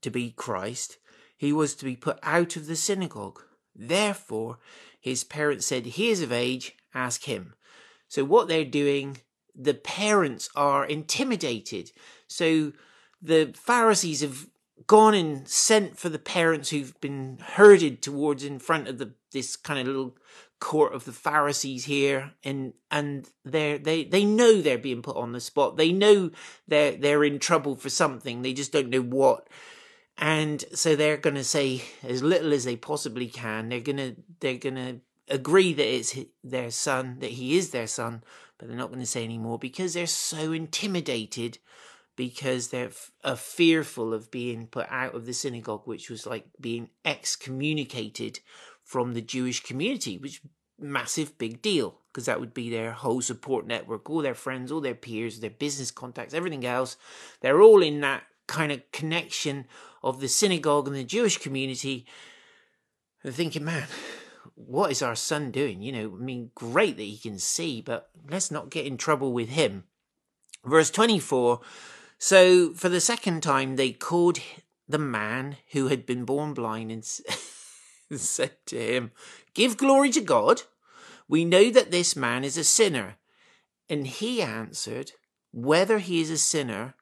to 0.00 0.10
be 0.10 0.30
Christ, 0.30 0.96
he 1.36 1.52
was 1.52 1.74
to 1.74 1.84
be 1.84 1.94
put 1.94 2.18
out 2.22 2.56
of 2.56 2.66
the 2.66 2.76
synagogue. 2.76 3.42
Therefore, 3.76 4.58
his 4.98 5.24
parents 5.24 5.66
said, 5.66 5.84
He 5.84 6.08
is 6.08 6.22
of 6.22 6.32
age, 6.32 6.74
ask 6.94 7.24
him. 7.24 7.54
So, 8.08 8.24
what 8.24 8.48
they're 8.48 8.64
doing, 8.64 9.18
the 9.54 9.74
parents 9.74 10.48
are 10.56 10.86
intimidated. 10.86 11.90
So, 12.28 12.72
the 13.20 13.52
Pharisees 13.54 14.22
have 14.22 14.46
gone 14.86 15.14
and 15.14 15.46
sent 15.46 15.98
for 15.98 16.08
the 16.08 16.18
parents 16.18 16.70
who've 16.70 16.98
been 17.00 17.38
herded 17.40 18.02
towards 18.02 18.44
in 18.44 18.58
front 18.58 18.88
of 18.88 18.98
the 18.98 19.14
this 19.32 19.56
kind 19.56 19.80
of 19.80 19.86
little 19.86 20.16
court 20.62 20.94
of 20.94 21.04
the 21.04 21.12
Pharisees 21.12 21.84
here, 21.84 22.32
and 22.44 22.72
and 22.90 23.28
they 23.44 23.78
they 23.78 24.04
they 24.04 24.24
know 24.24 24.62
they're 24.62 24.78
being 24.78 25.02
put 25.02 25.16
on 25.16 25.32
the 25.32 25.40
spot. 25.40 25.76
They 25.76 25.92
know 25.92 26.30
they're 26.68 26.92
they're 26.92 27.24
in 27.24 27.40
trouble 27.40 27.74
for 27.74 27.90
something. 27.90 28.42
They 28.42 28.52
just 28.52 28.72
don't 28.72 28.88
know 28.88 29.02
what. 29.02 29.48
And 30.16 30.64
so 30.72 30.94
they're 30.94 31.16
going 31.16 31.36
to 31.36 31.44
say 31.44 31.82
as 32.04 32.22
little 32.22 32.52
as 32.52 32.64
they 32.64 32.76
possibly 32.76 33.26
can. 33.26 33.68
They're 33.68 33.80
to 33.98 34.16
they're 34.40 34.58
to 34.76 35.00
agree 35.28 35.72
that 35.72 35.94
it's 35.94 36.16
their 36.44 36.70
son, 36.70 37.16
that 37.18 37.30
he 37.30 37.56
is 37.58 37.70
their 37.70 37.88
son, 37.88 38.22
but 38.56 38.68
they're 38.68 38.76
not 38.76 38.90
going 38.90 39.00
to 39.00 39.06
say 39.06 39.24
any 39.24 39.38
more 39.38 39.58
because 39.58 39.94
they're 39.94 40.06
so 40.06 40.52
intimidated 40.52 41.58
because 42.14 42.68
they're 42.68 42.92
f- 43.24 43.38
fearful 43.40 44.12
of 44.12 44.30
being 44.30 44.66
put 44.66 44.86
out 44.90 45.14
of 45.14 45.26
the 45.26 45.32
synagogue, 45.32 45.82
which 45.86 46.10
was 46.10 46.26
like 46.26 46.46
being 46.60 46.90
excommunicated 47.04 48.40
from 48.92 49.14
the 49.14 49.22
Jewish 49.22 49.62
community, 49.62 50.18
which 50.18 50.42
massive 50.78 51.38
big 51.38 51.62
deal 51.62 51.94
because 52.12 52.26
that 52.26 52.38
would 52.38 52.52
be 52.52 52.68
their 52.68 52.92
whole 52.92 53.22
support 53.22 53.66
network, 53.66 54.10
all 54.10 54.20
their 54.20 54.34
friends, 54.34 54.70
all 54.70 54.82
their 54.82 54.94
peers, 54.94 55.40
their 55.40 55.48
business 55.48 55.90
contacts, 55.90 56.34
everything 56.34 56.66
else. 56.66 56.98
They're 57.40 57.62
all 57.62 57.82
in 57.82 58.02
that 58.02 58.24
kind 58.46 58.70
of 58.70 58.82
connection 58.92 59.66
of 60.02 60.20
the 60.20 60.28
synagogue 60.28 60.86
and 60.86 60.94
the 60.94 61.04
Jewish 61.04 61.38
community. 61.38 62.04
They're 63.22 63.32
thinking, 63.32 63.64
man, 63.64 63.86
what 64.56 64.90
is 64.90 65.00
our 65.00 65.14
son 65.14 65.52
doing? 65.52 65.80
You 65.80 65.92
know, 65.92 66.14
I 66.14 66.22
mean, 66.22 66.50
great 66.54 66.98
that 66.98 67.02
he 67.02 67.16
can 67.16 67.38
see, 67.38 67.80
but 67.80 68.10
let's 68.28 68.50
not 68.50 68.68
get 68.68 68.84
in 68.84 68.98
trouble 68.98 69.32
with 69.32 69.48
him. 69.48 69.84
Verse 70.66 70.90
24 70.90 71.62
So 72.18 72.74
for 72.74 72.90
the 72.90 73.00
second 73.00 73.42
time, 73.42 73.76
they 73.76 73.92
called 73.92 74.38
the 74.86 74.98
man 74.98 75.56
who 75.70 75.88
had 75.88 76.04
been 76.04 76.26
born 76.26 76.52
blind 76.52 76.92
and. 76.92 77.08
said 78.16 78.56
to 78.66 78.78
him, 78.78 79.12
Give 79.54 79.76
glory 79.76 80.10
to 80.10 80.20
God. 80.20 80.62
We 81.28 81.44
know 81.44 81.70
that 81.70 81.90
this 81.90 82.16
man 82.16 82.44
is 82.44 82.56
a 82.56 82.64
sinner. 82.64 83.16
And 83.88 84.06
he 84.06 84.42
answered, 84.42 85.12
Whether 85.52 85.98
he 85.98 86.20
is 86.20 86.30
a 86.30 86.38
sinner, 86.38 86.94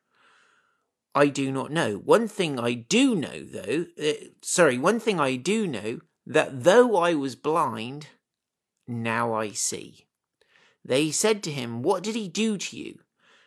I 1.14 1.26
do 1.26 1.50
not 1.50 1.72
know. 1.72 1.96
One 1.96 2.28
thing 2.28 2.58
I 2.58 2.74
do 2.74 3.14
know, 3.14 3.44
though, 3.44 3.86
uh, 4.00 4.12
sorry, 4.42 4.78
one 4.78 5.00
thing 5.00 5.18
I 5.18 5.36
do 5.36 5.66
know, 5.66 6.00
that 6.26 6.64
though 6.64 6.96
I 6.96 7.14
was 7.14 7.34
blind, 7.34 8.08
now 8.86 9.34
I 9.34 9.50
see. 9.50 10.06
They 10.84 11.10
said 11.10 11.42
to 11.42 11.50
him, 11.50 11.82
What 11.82 12.02
did 12.02 12.14
he 12.14 12.28
do 12.28 12.56
to 12.56 12.76
you? 12.76 13.00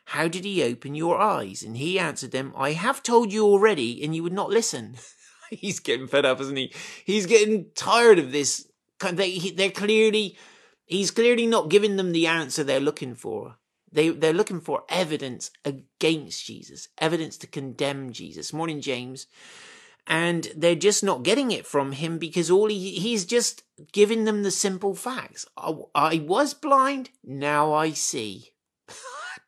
How 0.08 0.28
did 0.28 0.44
he 0.44 0.62
open 0.64 0.96
your 0.96 1.18
eyes? 1.18 1.64
And 1.64 1.78
he 1.78 1.98
answered 1.98 2.32
them, 2.32 2.54
I 2.56 2.74
have 2.74 3.02
told 3.02 3.32
you 3.32 3.46
already, 3.46 4.04
and 4.04 4.14
you 4.16 4.24
would 4.24 4.34
not 4.34 4.50
listen. 4.50 4.98
he's 5.50 5.80
getting 5.80 6.08
fed 6.08 6.26
up, 6.26 6.40
isn't 6.42 6.56
he? 6.56 6.74
He's 7.06 7.26
getting 7.26 7.68
tired 7.76 8.20
of 8.20 8.32
this. 8.32 8.68
They, 9.00 9.38
they're 9.38 9.72
clearly, 9.72 10.38
he's 10.86 11.12
clearly 11.12 11.46
not 11.46 11.70
giving 11.70 11.98
them 11.98 12.12
the 12.12 12.28
answer 12.28 12.64
they're 12.64 12.80
looking 12.80 13.16
for. 13.16 13.58
They, 13.92 14.10
they're 14.10 14.34
looking 14.34 14.62
for 14.62 14.84
evidence 14.90 15.52
against 15.64 16.46
Jesus, 16.46 16.88
evidence 16.98 17.38
to 17.38 17.48
condemn 17.48 18.12
Jesus. 18.12 18.52
Morning, 18.52 18.82
James. 18.82 19.28
And 20.08 20.50
they're 20.56 20.76
just 20.76 21.04
not 21.04 21.24
getting 21.24 21.52
it 21.52 21.66
from 21.66 21.94
him 21.94 22.18
because 22.18 22.50
all 22.50 22.68
he, 22.68 22.92
he's 22.92 23.24
just 23.24 23.64
giving 23.92 24.26
them 24.26 24.44
the 24.44 24.52
simple 24.52 24.96
facts. 24.96 25.46
I, 25.56 25.74
I 25.94 26.26
was 26.26 26.54
blind, 26.54 27.12
now 27.24 27.72
I 27.74 27.92
see. 27.92 28.54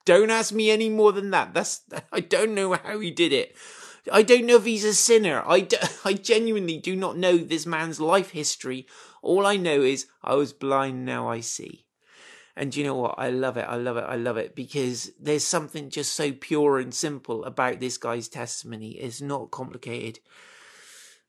don't 0.05 0.29
ask 0.29 0.53
me 0.53 0.69
any 0.69 0.89
more 0.89 1.11
than 1.11 1.31
that. 1.31 1.53
That's, 1.53 1.81
I 2.11 2.19
don't 2.19 2.53
know 2.53 2.73
how 2.73 2.99
he 2.99 3.11
did 3.11 3.33
it. 3.33 3.55
I 4.11 4.21
don't 4.21 4.45
know 4.45 4.57
if 4.57 4.65
he's 4.65 4.85
a 4.85 4.93
sinner. 4.93 5.43
I, 5.45 5.67
I 6.05 6.13
genuinely 6.13 6.77
do 6.77 6.95
not 6.95 7.17
know 7.17 7.37
this 7.37 7.65
man's 7.65 7.99
life 7.99 8.31
history. 8.31 8.87
All 9.21 9.45
I 9.45 9.57
know 9.57 9.81
is 9.81 10.07
I 10.23 10.35
was 10.35 10.53
blind, 10.53 11.05
now 11.05 11.29
I 11.29 11.39
see. 11.39 11.85
And 12.55 12.73
you 12.75 12.85
know 12.85 12.95
what? 12.95 13.15
I 13.17 13.29
love 13.31 13.57
it. 13.57 13.65
I 13.67 13.75
love 13.75 13.97
it. 13.97 14.05
I 14.07 14.15
love 14.15 14.37
it 14.37 14.55
because 14.55 15.11
there's 15.19 15.43
something 15.43 15.89
just 15.89 16.13
so 16.13 16.31
pure 16.31 16.79
and 16.79 16.93
simple 16.93 17.43
about 17.43 17.79
this 17.79 17.97
guy's 17.97 18.29
testimony. 18.29 18.91
It's 18.91 19.21
not 19.21 19.51
complicated. 19.51 20.19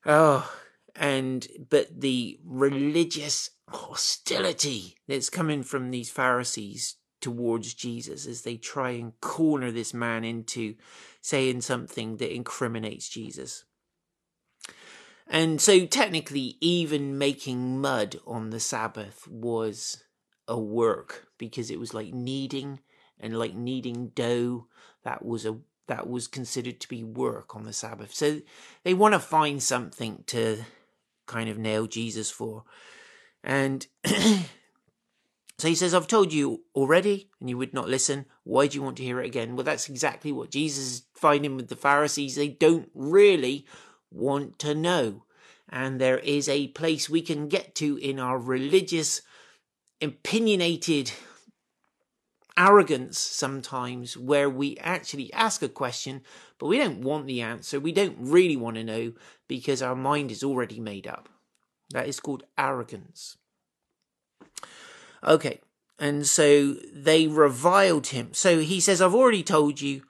Oh, 0.05 0.49
and 0.95 1.47
but 1.69 2.01
the 2.01 2.39
religious 2.45 3.51
hostility 3.69 4.97
that's 5.09 5.29
coming 5.29 5.65
from 5.65 5.91
these 5.91 6.11
Pharisees 6.11 6.95
towards 7.27 7.75
Jesus 7.75 8.25
as 8.25 8.43
they 8.43 8.57
try 8.57 8.91
and 8.91 9.21
corner 9.21 9.73
this 9.73 9.93
man 9.93 10.23
into 10.23 10.77
saying 11.21 11.61
something 11.61 12.19
that 12.19 12.33
incriminates 12.33 13.09
Jesus. 13.09 13.65
And 15.27 15.61
so, 15.61 15.87
technically, 15.87 16.57
even 16.61 17.19
making 17.19 17.81
mud 17.81 18.21
on 18.29 18.51
the 18.51 18.61
Sabbath 18.61 19.27
was 19.27 20.05
a 20.47 20.57
work 20.57 21.27
because 21.37 21.69
it 21.69 21.81
was 21.81 21.93
like 21.93 22.15
kneading 22.15 22.79
and 23.19 23.37
like 23.37 23.57
kneading 23.57 24.13
dough. 24.15 24.69
That 25.03 25.25
was 25.25 25.45
a 25.45 25.59
that 25.89 26.09
was 26.09 26.29
considered 26.29 26.79
to 26.79 26.89
be 26.89 27.03
work 27.03 27.57
on 27.57 27.65
the 27.65 27.73
Sabbath. 27.73 28.15
So 28.15 28.41
they 28.85 28.95
want 28.95 29.15
to 29.15 29.19
find 29.19 29.61
something 29.61 30.23
to 30.29 30.59
kind 31.27 31.51
of 31.51 31.59
nail 31.59 31.89
Jesus 31.89 32.31
for. 32.31 32.63
And 33.43 33.85
so 35.59 35.69
he 35.69 35.75
says, 35.75 35.95
I've 35.95 36.07
told 36.07 36.33
you 36.33 36.65
already, 36.75 37.31
and 37.41 37.49
you 37.49 37.57
would 37.57 37.73
not 37.73 37.89
listen. 37.89 38.27
Why 38.45 38.67
do 38.67 38.77
you 38.77 38.83
want 38.83 38.99
to 38.99 39.03
hear 39.03 39.21
it 39.21 39.27
again? 39.27 39.57
Well, 39.57 39.65
that's 39.65 39.89
exactly 39.89 40.31
what 40.31 40.51
Jesus 40.51 40.85
is 40.85 41.03
finding 41.15 41.57
with 41.57 41.69
the 41.69 41.77
Pharisees. 41.77 42.35
They 42.35 42.49
don't 42.49 42.91
really 42.95 43.67
want 44.11 44.59
to 44.61 44.75
know. 44.75 45.25
And 45.69 45.99
there 45.99 46.19
is 46.19 46.49
a 46.49 46.69
place 46.69 47.09
we 47.09 47.23
can 47.23 47.49
get 47.49 47.75
to 47.77 47.97
in 47.97 48.21
our 48.21 48.39
religious, 48.39 49.23
opinionated 50.03 51.13
arrogance 52.59 53.19
sometimes 53.19 54.17
where 54.17 54.49
we 54.51 54.77
actually 54.79 55.33
ask 55.33 55.63
a 55.63 55.69
question, 55.69 56.23
but 56.59 56.67
we 56.67 56.79
don't 56.79 57.01
want 57.01 57.27
the 57.27 57.41
answer. 57.41 57.81
We 57.81 57.93
don't 57.93 58.17
really 58.19 58.57
want 58.57 58.77
to 58.77 58.85
know 58.85 59.13
because 59.49 59.81
our 59.81 59.97
mind 59.97 60.31
is 60.31 60.45
already 60.45 60.81
made 60.81 61.07
up. 61.07 61.31
That 61.91 62.09
is 62.09 62.21
called 62.21 62.45
arrogance. 62.59 63.39
Okay, 65.25 65.61
and 65.99 66.27
so 66.27 66.75
they 66.93 67.27
reviled 67.27 68.09
him. 68.09 68.31
So 68.33 68.61
he 68.61 68.81
says, 68.81 69.01
I've 69.01 69.15
already 69.15 69.43
told 69.43 69.81
you, 69.81 70.03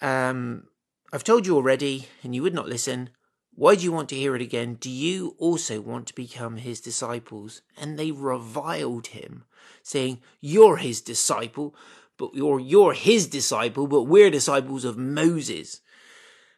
um, 0.00 0.64
I've 1.12 1.24
told 1.24 1.46
you 1.46 1.54
already, 1.54 2.08
and 2.22 2.34
you 2.34 2.42
would 2.42 2.54
not 2.54 2.68
listen. 2.68 3.10
Why 3.54 3.74
do 3.74 3.84
you 3.84 3.92
want 3.92 4.08
to 4.08 4.16
hear 4.16 4.34
it 4.34 4.40
again? 4.40 4.74
Do 4.74 4.88
you 4.88 5.36
also 5.38 5.80
want 5.80 6.06
to 6.06 6.14
become 6.14 6.56
his 6.56 6.80
disciples? 6.80 7.60
And 7.76 7.98
they 7.98 8.10
reviled 8.10 9.08
him, 9.08 9.44
saying, 9.82 10.20
You're 10.40 10.78
his 10.78 11.02
disciple, 11.02 11.74
but 12.16 12.34
you're, 12.34 12.58
you're 12.58 12.94
his 12.94 13.26
disciple, 13.26 13.86
but 13.86 14.04
we're 14.04 14.30
disciples 14.30 14.86
of 14.86 14.96
Moses. 14.96 15.81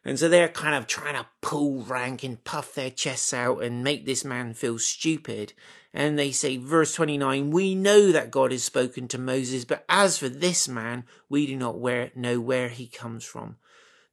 And 0.07 0.19
so 0.19 0.29
they're 0.29 0.47
kind 0.47 0.75
of 0.75 0.85
trying 0.85 1.15
to 1.15 1.25
pull 1.41 1.81
rank 1.81 2.23
and 2.23 2.43
puff 2.43 2.75
their 2.75 2.91
chests 2.91 3.33
out 3.33 3.63
and 3.63 3.83
make 3.83 4.05
this 4.05 4.23
man 4.23 4.53
feel 4.53 4.77
stupid. 4.77 5.53
And 5.95 6.17
they 6.17 6.31
say, 6.31 6.57
verse 6.57 6.93
29, 6.93 7.49
we 7.49 7.73
know 7.73 8.11
that 8.11 8.29
God 8.29 8.51
has 8.51 8.63
spoken 8.63 9.07
to 9.07 9.17
Moses, 9.17 9.65
but 9.65 9.83
as 9.89 10.19
for 10.19 10.29
this 10.29 10.67
man, 10.67 11.05
we 11.27 11.47
do 11.47 11.57
not 11.57 11.79
know 12.15 12.39
where 12.39 12.69
he 12.69 12.85
comes 12.85 13.25
from. 13.25 13.57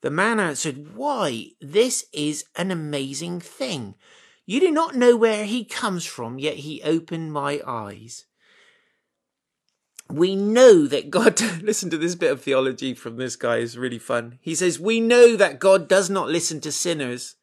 The 0.00 0.10
man 0.10 0.40
answered, 0.40 0.96
Why, 0.96 1.50
this 1.60 2.06
is 2.12 2.46
an 2.56 2.70
amazing 2.70 3.40
thing. 3.40 3.94
You 4.46 4.60
do 4.60 4.70
not 4.70 4.96
know 4.96 5.14
where 5.14 5.44
he 5.44 5.64
comes 5.64 6.06
from, 6.06 6.38
yet 6.38 6.56
he 6.56 6.82
opened 6.82 7.32
my 7.32 7.60
eyes 7.66 8.24
we 10.10 10.36
know 10.36 10.86
that 10.86 11.10
God, 11.10 11.40
listen 11.62 11.90
to 11.90 11.98
this 11.98 12.14
bit 12.14 12.30
of 12.30 12.42
theology 12.42 12.94
from 12.94 13.16
this 13.16 13.36
guy, 13.36 13.58
is 13.58 13.78
really 13.78 13.98
fun. 13.98 14.38
He 14.40 14.54
says, 14.54 14.78
We 14.78 15.00
know 15.00 15.36
that 15.36 15.58
God 15.58 15.88
does 15.88 16.10
not 16.10 16.28
listen 16.28 16.60
to 16.62 16.72
sinners, 16.72 17.36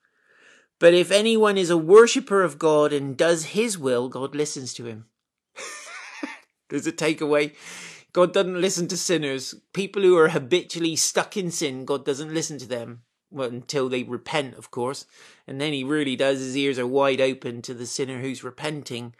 but 0.80 0.94
if 0.94 1.12
anyone 1.12 1.58
is 1.58 1.70
a 1.70 1.78
worshipper 1.78 2.42
of 2.42 2.60
God 2.60 2.94
and 2.94 3.18
does 3.18 3.46
his 3.46 3.78
will, 3.78 4.08
God 4.08 4.36
listens 4.36 4.74
to 4.76 4.86
him. 4.86 5.06
There's 6.70 6.88
a 6.88 6.92
takeaway. 6.92 7.54
God 8.14 8.34
doesn't 8.34 8.62
listen 8.62 8.88
to 8.88 8.98
sinners. 8.98 9.56
People 9.74 10.02
who 10.02 10.18
are 10.18 10.30
habitually 10.30 10.96
stuck 10.96 11.38
in 11.38 11.52
sin, 11.52 11.86
God 11.86 12.06
doesn't 12.06 12.34
listen 12.34 12.58
to 12.60 12.68
them. 12.68 13.02
Well, 13.32 13.50
until 13.50 13.90
they 13.90 14.04
repent, 14.04 14.56
of 14.56 14.72
course. 14.72 15.06
And 15.46 15.62
then 15.62 15.74
he 15.74 15.84
really 15.84 16.16
does. 16.16 16.40
His 16.40 16.58
ears 16.58 16.80
are 16.80 16.88
wide 16.88 17.22
open 17.22 17.62
to 17.64 17.74
the 17.76 17.86
sinner 17.86 18.20
who's 18.20 18.44
repenting. 18.44 19.14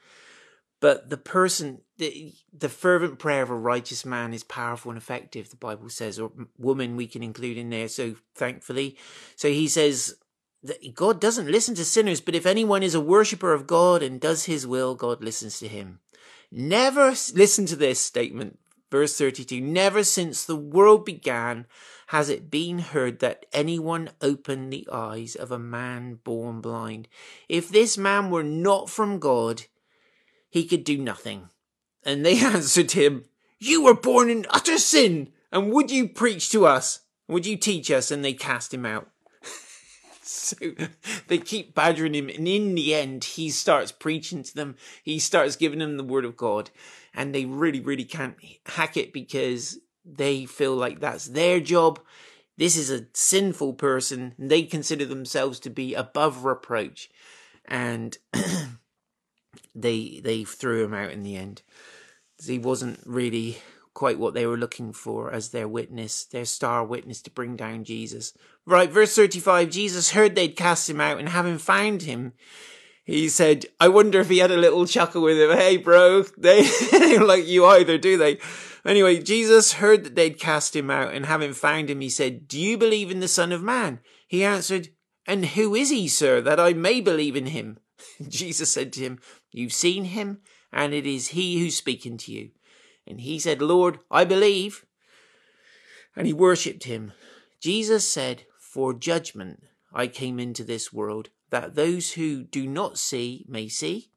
But 0.80 1.10
the 1.10 1.18
person, 1.18 1.82
the, 2.00 2.34
the 2.58 2.70
fervent 2.70 3.20
prayer 3.20 3.44
of 3.44 3.50
a 3.50 3.56
righteous 3.56 4.06
man 4.06 4.34
is 4.34 4.44
powerful 4.44 4.90
and 4.90 4.98
effective, 4.98 5.50
the 5.50 5.58
Bible 5.58 5.90
says, 5.90 6.18
or 6.18 6.32
woman 6.58 6.96
we 6.96 7.08
can 7.08 7.22
include 7.22 7.58
in 7.58 7.70
there. 7.70 7.90
So 7.90 8.16
thankfully, 8.34 8.98
so 9.36 9.50
he 9.50 9.68
says 9.68 10.16
that 10.64 10.96
God 10.96 11.20
doesn't 11.20 11.52
listen 11.52 11.76
to 11.76 11.86
sinners, 11.86 12.22
but 12.22 12.36
if 12.36 12.46
anyone 12.46 12.84
is 12.84 12.96
a 12.96 13.02
worshipper 13.02 13.54
of 13.54 13.68
God 13.68 14.02
and 14.02 14.20
does 14.20 14.46
his 14.46 14.66
will, 14.66 14.96
God 14.96 15.22
listens 15.22 15.60
to 15.60 15.68
him. 15.68 16.00
Never 16.52 17.10
listen 17.10 17.66
to 17.68 17.76
this 17.76 18.00
statement, 18.00 18.60
verse 18.90 19.18
32. 19.18 19.60
Never 19.60 20.04
since 20.06 20.46
the 20.46 20.56
world 20.56 21.04
began 21.04 21.68
has 22.08 22.30
it 22.30 22.50
been 22.50 22.80
heard 22.80 23.20
that 23.20 23.46
anyone 23.52 24.10
opened 24.22 24.72
the 24.72 24.88
eyes 24.92 25.36
of 25.36 25.52
a 25.52 25.60
man 25.60 26.16
born 26.24 26.62
blind. 26.62 27.10
If 27.50 27.70
this 27.70 27.98
man 27.98 28.32
were 28.32 28.44
not 28.44 28.90
from 28.90 29.20
God, 29.20 29.64
he 30.50 30.66
could 30.66 30.86
do 30.86 30.98
nothing. 30.98 31.50
And 32.04 32.26
they 32.26 32.40
answered 32.44 32.92
him, 32.92 33.26
You 33.60 33.84
were 33.84 33.96
born 33.96 34.30
in 34.30 34.46
utter 34.50 34.78
sin, 34.78 35.30
and 35.52 35.72
would 35.72 35.92
you 35.92 36.08
preach 36.08 36.50
to 36.52 36.66
us? 36.66 37.02
Would 37.28 37.46
you 37.46 37.58
teach 37.58 37.92
us? 37.92 38.12
And 38.12 38.24
they 38.24 38.34
cast 38.34 38.74
him 38.74 38.86
out. 38.86 39.10
so 40.24 40.56
they 41.28 41.38
keep 41.38 41.76
badgering 41.76 42.16
him, 42.16 42.30
and 42.30 42.48
in 42.48 42.76
the 42.76 42.96
end, 42.96 43.24
he 43.24 43.50
starts 43.50 43.92
preaching 43.92 44.44
to 44.44 44.56
them. 44.56 44.76
He 45.04 45.20
starts 45.20 45.56
giving 45.56 45.80
them 45.80 45.98
the 45.98 46.04
word 46.04 46.26
of 46.26 46.38
God, 46.38 46.72
and 47.14 47.34
they 47.34 47.46
really, 47.46 47.80
really 47.80 48.06
can't 48.06 48.36
hack 48.66 48.98
it 48.98 49.14
because 49.14 49.80
they 50.06 50.46
feel 50.46 50.76
like 50.76 51.00
that's 51.00 51.28
their 51.28 51.60
job. 51.60 52.00
This 52.58 52.76
is 52.76 52.90
a 52.92 53.06
sinful 53.14 53.74
person, 53.76 54.36
they 54.38 54.64
consider 54.64 55.06
themselves 55.06 55.62
to 55.62 55.70
be 55.70 55.94
above 55.94 56.44
reproach. 56.44 57.10
And 57.66 58.18
they 59.76 60.22
they 60.24 60.44
threw 60.44 60.84
him 60.84 60.94
out 60.94 61.12
in 61.12 61.24
the 61.24 61.36
end. 61.36 61.62
He 62.46 62.60
wasn't 62.60 63.00
really 63.06 63.58
quite 63.94 64.20
what 64.20 64.34
they 64.34 64.46
were 64.46 64.58
looking 64.58 64.94
for 64.94 65.32
as 65.32 65.50
their 65.50 65.68
witness, 65.68 66.24
their 66.26 66.46
star 66.46 66.86
witness 66.86 67.22
to 67.22 67.32
bring 67.32 67.56
down 67.56 67.84
Jesus. 67.84 68.34
Right, 68.66 68.90
verse 68.90 69.16
35 69.16 69.70
Jesus 69.70 70.12
heard 70.12 70.36
they'd 70.36 70.56
cast 70.56 70.90
him 70.90 71.02
out, 71.02 71.20
and 71.20 71.30
having 71.30 71.58
found 71.58 72.04
him, 72.04 72.34
he 73.04 73.28
said, 73.28 73.66
I 73.80 73.88
wonder 73.88 74.20
if 74.20 74.30
he 74.30 74.38
had 74.38 74.52
a 74.52 74.58
little 74.58 74.86
chuckle 74.86 75.24
with 75.24 75.38
him. 75.38 75.58
Hey, 75.58 75.78
bro, 75.78 76.24
they 76.38 77.18
like 77.20 77.48
you 77.48 77.66
either, 77.66 77.98
do 77.98 78.18
they? 78.18 78.38
Anyway, 78.86 79.22
Jesus 79.22 79.74
heard 79.74 80.04
that 80.06 80.16
they'd 80.16 80.40
cast 80.40 80.76
him 80.76 80.90
out, 80.90 81.14
and 81.14 81.26
having 81.26 81.54
found 81.54 81.90
him, 81.90 82.02
he 82.02 82.10
said, 82.10 82.48
Do 82.48 82.60
you 82.60 82.78
believe 82.78 83.12
in 83.12 83.20
the 83.20 83.28
Son 83.28 83.52
of 83.52 83.64
Man? 83.64 84.00
He 84.28 84.44
answered, 84.44 84.90
And 85.26 85.46
who 85.46 85.76
is 85.76 85.90
he, 85.90 86.08
sir, 86.08 86.40
that 86.42 86.60
I 86.60 86.74
may 86.74 87.02
believe 87.02 87.36
in 87.36 87.48
him? 87.48 87.80
Jesus 88.28 88.72
said 88.72 88.94
to 88.94 89.02
him, 89.02 89.20
You've 89.52 89.74
seen 89.74 90.06
him, 90.06 90.40
and 90.72 90.94
it 90.94 91.06
is 91.06 91.30
he 91.30 91.60
who's 91.60 91.76
speaking 91.76 92.18
to 92.18 92.32
you. 92.32 92.52
And 93.08 93.22
he 93.22 93.40
said, 93.40 93.62
Lord, 93.62 94.00
I 94.12 94.26
believe. 94.26 94.86
And 96.16 96.28
he 96.28 96.34
worshipped 96.34 96.84
him. 96.84 97.14
Jesus 97.60 98.08
said, 98.12 98.44
For 98.60 98.94
judgment 98.94 99.64
I 99.94 100.08
came 100.08 100.40
into 100.40 100.64
this 100.64 100.94
world, 100.94 101.30
that 101.50 101.76
those 101.76 102.14
who 102.14 102.44
do 102.44 102.68
not 102.68 102.98
see 102.98 103.46
may 103.48 103.68
see, 103.68 104.12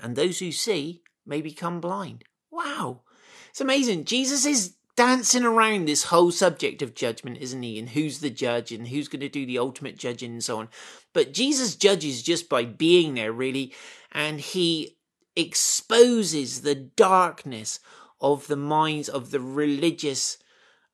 and 0.00 0.14
those 0.14 0.38
who 0.38 0.52
see 0.52 1.02
may 1.26 1.40
become 1.40 1.80
blind. 1.80 2.24
Wow. 2.50 3.02
It's 3.50 3.60
amazing. 3.60 4.04
Jesus 4.04 4.46
is 4.46 4.76
dancing 4.98 5.44
around 5.44 5.86
this 5.86 6.02
whole 6.02 6.32
subject 6.32 6.82
of 6.82 6.92
judgment, 6.92 7.38
isn't 7.40 7.62
he? 7.62 7.78
And 7.78 7.90
who's 7.90 8.18
the 8.18 8.30
judge 8.30 8.72
and 8.72 8.88
who's 8.88 9.06
going 9.06 9.20
to 9.20 9.28
do 9.28 9.46
the 9.46 9.56
ultimate 9.56 9.96
judging 9.96 10.32
and 10.32 10.42
so 10.42 10.58
on. 10.58 10.68
But 11.12 11.32
Jesus 11.32 11.76
judges 11.76 12.20
just 12.20 12.48
by 12.48 12.64
being 12.64 13.14
there, 13.14 13.30
really, 13.30 13.72
and 14.10 14.40
he 14.40 14.96
exposes 15.36 16.62
the 16.62 16.74
darkness 16.74 17.78
of 18.20 18.48
the 18.48 18.56
minds 18.56 19.08
of 19.08 19.30
the 19.30 19.38
religious 19.38 20.36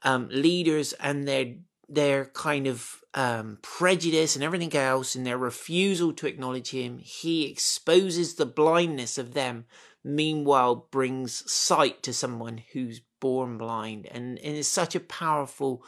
um, 0.03 0.29
leaders 0.31 0.93
and 1.01 1.27
their 1.27 1.55
their 1.89 2.27
kind 2.27 2.67
of 2.67 3.01
um, 3.15 3.57
prejudice 3.63 4.35
and 4.35 4.45
everything 4.45 4.75
else 4.77 5.15
and 5.15 5.27
their 5.27 5.39
refusal 5.39 6.13
to 6.13 6.27
acknowledge 6.27 6.73
him. 6.73 6.99
He 6.99 7.51
exposes 7.51 8.35
the 8.35 8.45
blindness 8.45 9.17
of 9.17 9.33
them, 9.33 9.65
meanwhile 10.03 10.75
brings 10.91 11.51
sight 11.51 12.03
to 12.03 12.13
someone 12.13 12.61
who's 12.75 13.01
born 13.25 13.57
blind. 13.57 14.07
And, 14.11 14.39
and 14.41 14.55
it's 14.55 14.69
such 14.69 14.95
a 14.95 15.01
powerful 15.01 15.83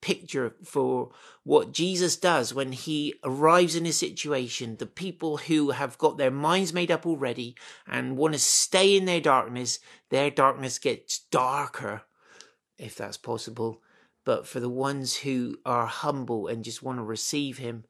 picture 0.00 0.56
for 0.64 1.12
what 1.44 1.70
Jesus 1.70 2.16
does 2.16 2.52
when 2.52 2.72
he 2.72 3.14
arrives 3.22 3.76
in 3.76 3.86
a 3.86 3.92
situation. 3.92 4.74
The 4.76 4.86
people 4.86 5.36
who 5.36 5.70
have 5.70 5.98
got 5.98 6.18
their 6.18 6.32
minds 6.32 6.72
made 6.72 6.90
up 6.90 7.06
already 7.06 7.54
and 7.86 8.16
want 8.16 8.34
to 8.34 8.40
stay 8.40 8.96
in 8.96 9.04
their 9.04 9.20
darkness, 9.20 9.78
their 10.08 10.32
darkness 10.32 10.80
gets 10.80 11.20
darker, 11.30 12.02
if 12.76 12.96
that's 12.96 13.16
possible. 13.16 13.80
But 14.24 14.48
for 14.48 14.58
the 14.58 14.68
ones 14.68 15.18
who 15.18 15.58
are 15.64 15.86
humble 15.86 16.48
and 16.48 16.64
just 16.64 16.82
want 16.82 16.98
to 16.98 17.04
receive 17.04 17.58
him, 17.58 17.84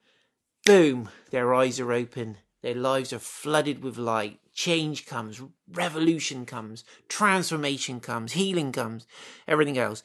boom, 0.66 1.08
their 1.30 1.54
eyes 1.54 1.80
are 1.80 1.90
open 1.90 2.36
their 2.62 2.74
lives 2.74 3.12
are 3.12 3.18
flooded 3.18 3.82
with 3.82 3.96
light. 3.96 4.40
Change 4.52 5.06
comes, 5.06 5.40
revolution 5.70 6.44
comes, 6.44 6.84
transformation 7.08 8.00
comes, 8.00 8.32
healing 8.32 8.72
comes, 8.72 9.06
everything 9.48 9.78
else. 9.78 10.02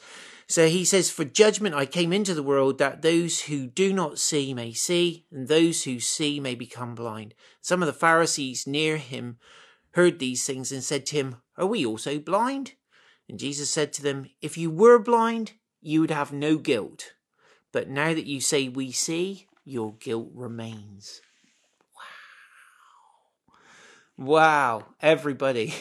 So 0.48 0.68
he 0.68 0.86
says, 0.86 1.10
For 1.10 1.26
judgment 1.26 1.76
I 1.76 1.86
came 1.86 2.13
into 2.13 2.34
the 2.34 2.44
world 2.44 2.78
that 2.78 3.02
those 3.02 3.41
who 3.41 3.68
do 3.68 3.91
not 3.91 4.20
see 4.20 4.54
may 4.54 4.72
see, 4.72 5.26
and 5.32 5.48
those 5.48 5.84
who 5.84 6.00
see 6.00 6.39
may 6.39 6.56
become 6.56 6.96
blind. 6.96 7.34
Some 7.62 7.82
of 7.82 7.88
the 7.88 7.94
Pharisees 7.94 8.68
near 8.68 8.98
him 8.98 9.38
heard 9.91 10.20
these 10.20 10.46
things 10.46 10.72
and 10.72 10.84
said 10.84 11.06
to 11.08 11.15
him, 11.15 11.38
Are 11.58 11.65
we 11.65 11.86
also 11.86 12.20
blind? 12.20 12.74
And 13.28 13.39
Jesus 13.39 13.70
said 13.70 13.91
to 13.94 14.04
them, 14.04 14.30
If 14.41 14.58
you 14.58 14.70
were 14.70 15.00
blind, 15.00 15.54
you 15.82 16.02
would 16.02 16.12
have 16.12 16.32
no 16.32 16.58
guilt. 16.58 17.13
But 17.72 17.89
now 17.89 18.13
that 18.13 18.28
you 18.28 18.39
say 18.39 18.70
we 18.70 18.91
see, 18.91 19.48
your 19.65 19.96
guilt 19.96 20.30
remains. 20.34 21.22
Wow, 24.17 24.86
everybody. 25.01 25.73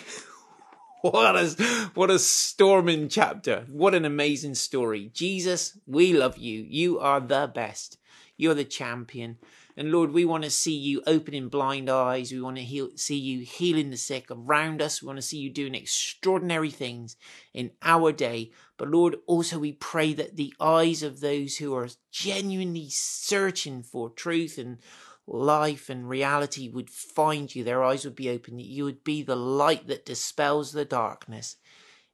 what 1.02 1.36
a 1.36 1.90
what 1.94 2.10
a 2.10 2.18
storming 2.18 3.08
chapter. 3.08 3.64
What 3.70 3.94
an 3.94 4.04
amazing 4.04 4.56
story. 4.56 5.12
Jesus, 5.14 5.78
we 5.86 6.12
love 6.12 6.36
you. 6.36 6.66
You 6.68 6.98
are 6.98 7.20
the 7.20 7.48
best. 7.54 7.98
You're 8.36 8.54
the 8.54 8.64
champion. 8.64 9.38
And 9.76 9.92
Lord, 9.92 10.12
we 10.12 10.24
want 10.24 10.42
to 10.42 10.50
see 10.50 10.76
you 10.76 11.02
opening 11.06 11.48
blind 11.48 11.88
eyes. 11.88 12.32
We 12.32 12.40
want 12.40 12.56
to 12.56 12.62
heal, 12.62 12.90
see 12.96 13.16
you 13.16 13.44
healing 13.44 13.90
the 13.90 13.96
sick 13.96 14.26
around 14.30 14.82
us. 14.82 15.00
We 15.00 15.06
want 15.06 15.18
to 15.18 15.22
see 15.22 15.38
you 15.38 15.50
doing 15.50 15.76
extraordinary 15.76 16.70
things 16.70 17.16
in 17.52 17.70
our 17.82 18.10
day. 18.10 18.50
But 18.76 18.88
Lord, 18.88 19.16
also 19.26 19.60
we 19.60 19.72
pray 19.72 20.12
that 20.14 20.36
the 20.36 20.54
eyes 20.60 21.04
of 21.04 21.20
those 21.20 21.56
who 21.56 21.74
are 21.74 21.88
genuinely 22.10 22.88
searching 22.90 23.84
for 23.84 24.10
truth 24.10 24.58
and 24.58 24.78
life 25.26 25.88
and 25.88 26.08
reality 26.08 26.68
would 26.68 26.90
find 26.90 27.54
you, 27.54 27.64
their 27.64 27.82
eyes 27.82 28.04
would 28.04 28.14
be 28.14 28.30
open, 28.30 28.58
you 28.58 28.84
would 28.84 29.04
be 29.04 29.22
the 29.22 29.36
light 29.36 29.86
that 29.86 30.06
dispels 30.06 30.72
the 30.72 30.84
darkness. 30.84 31.56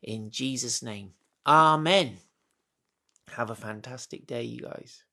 In 0.02 0.30
Jesus' 0.30 0.82
name. 0.82 1.12
Amen. 1.46 2.18
Have 3.32 3.50
a 3.50 3.54
fantastic 3.54 4.26
day, 4.26 4.42
you 4.42 4.60
guys. 4.60 5.04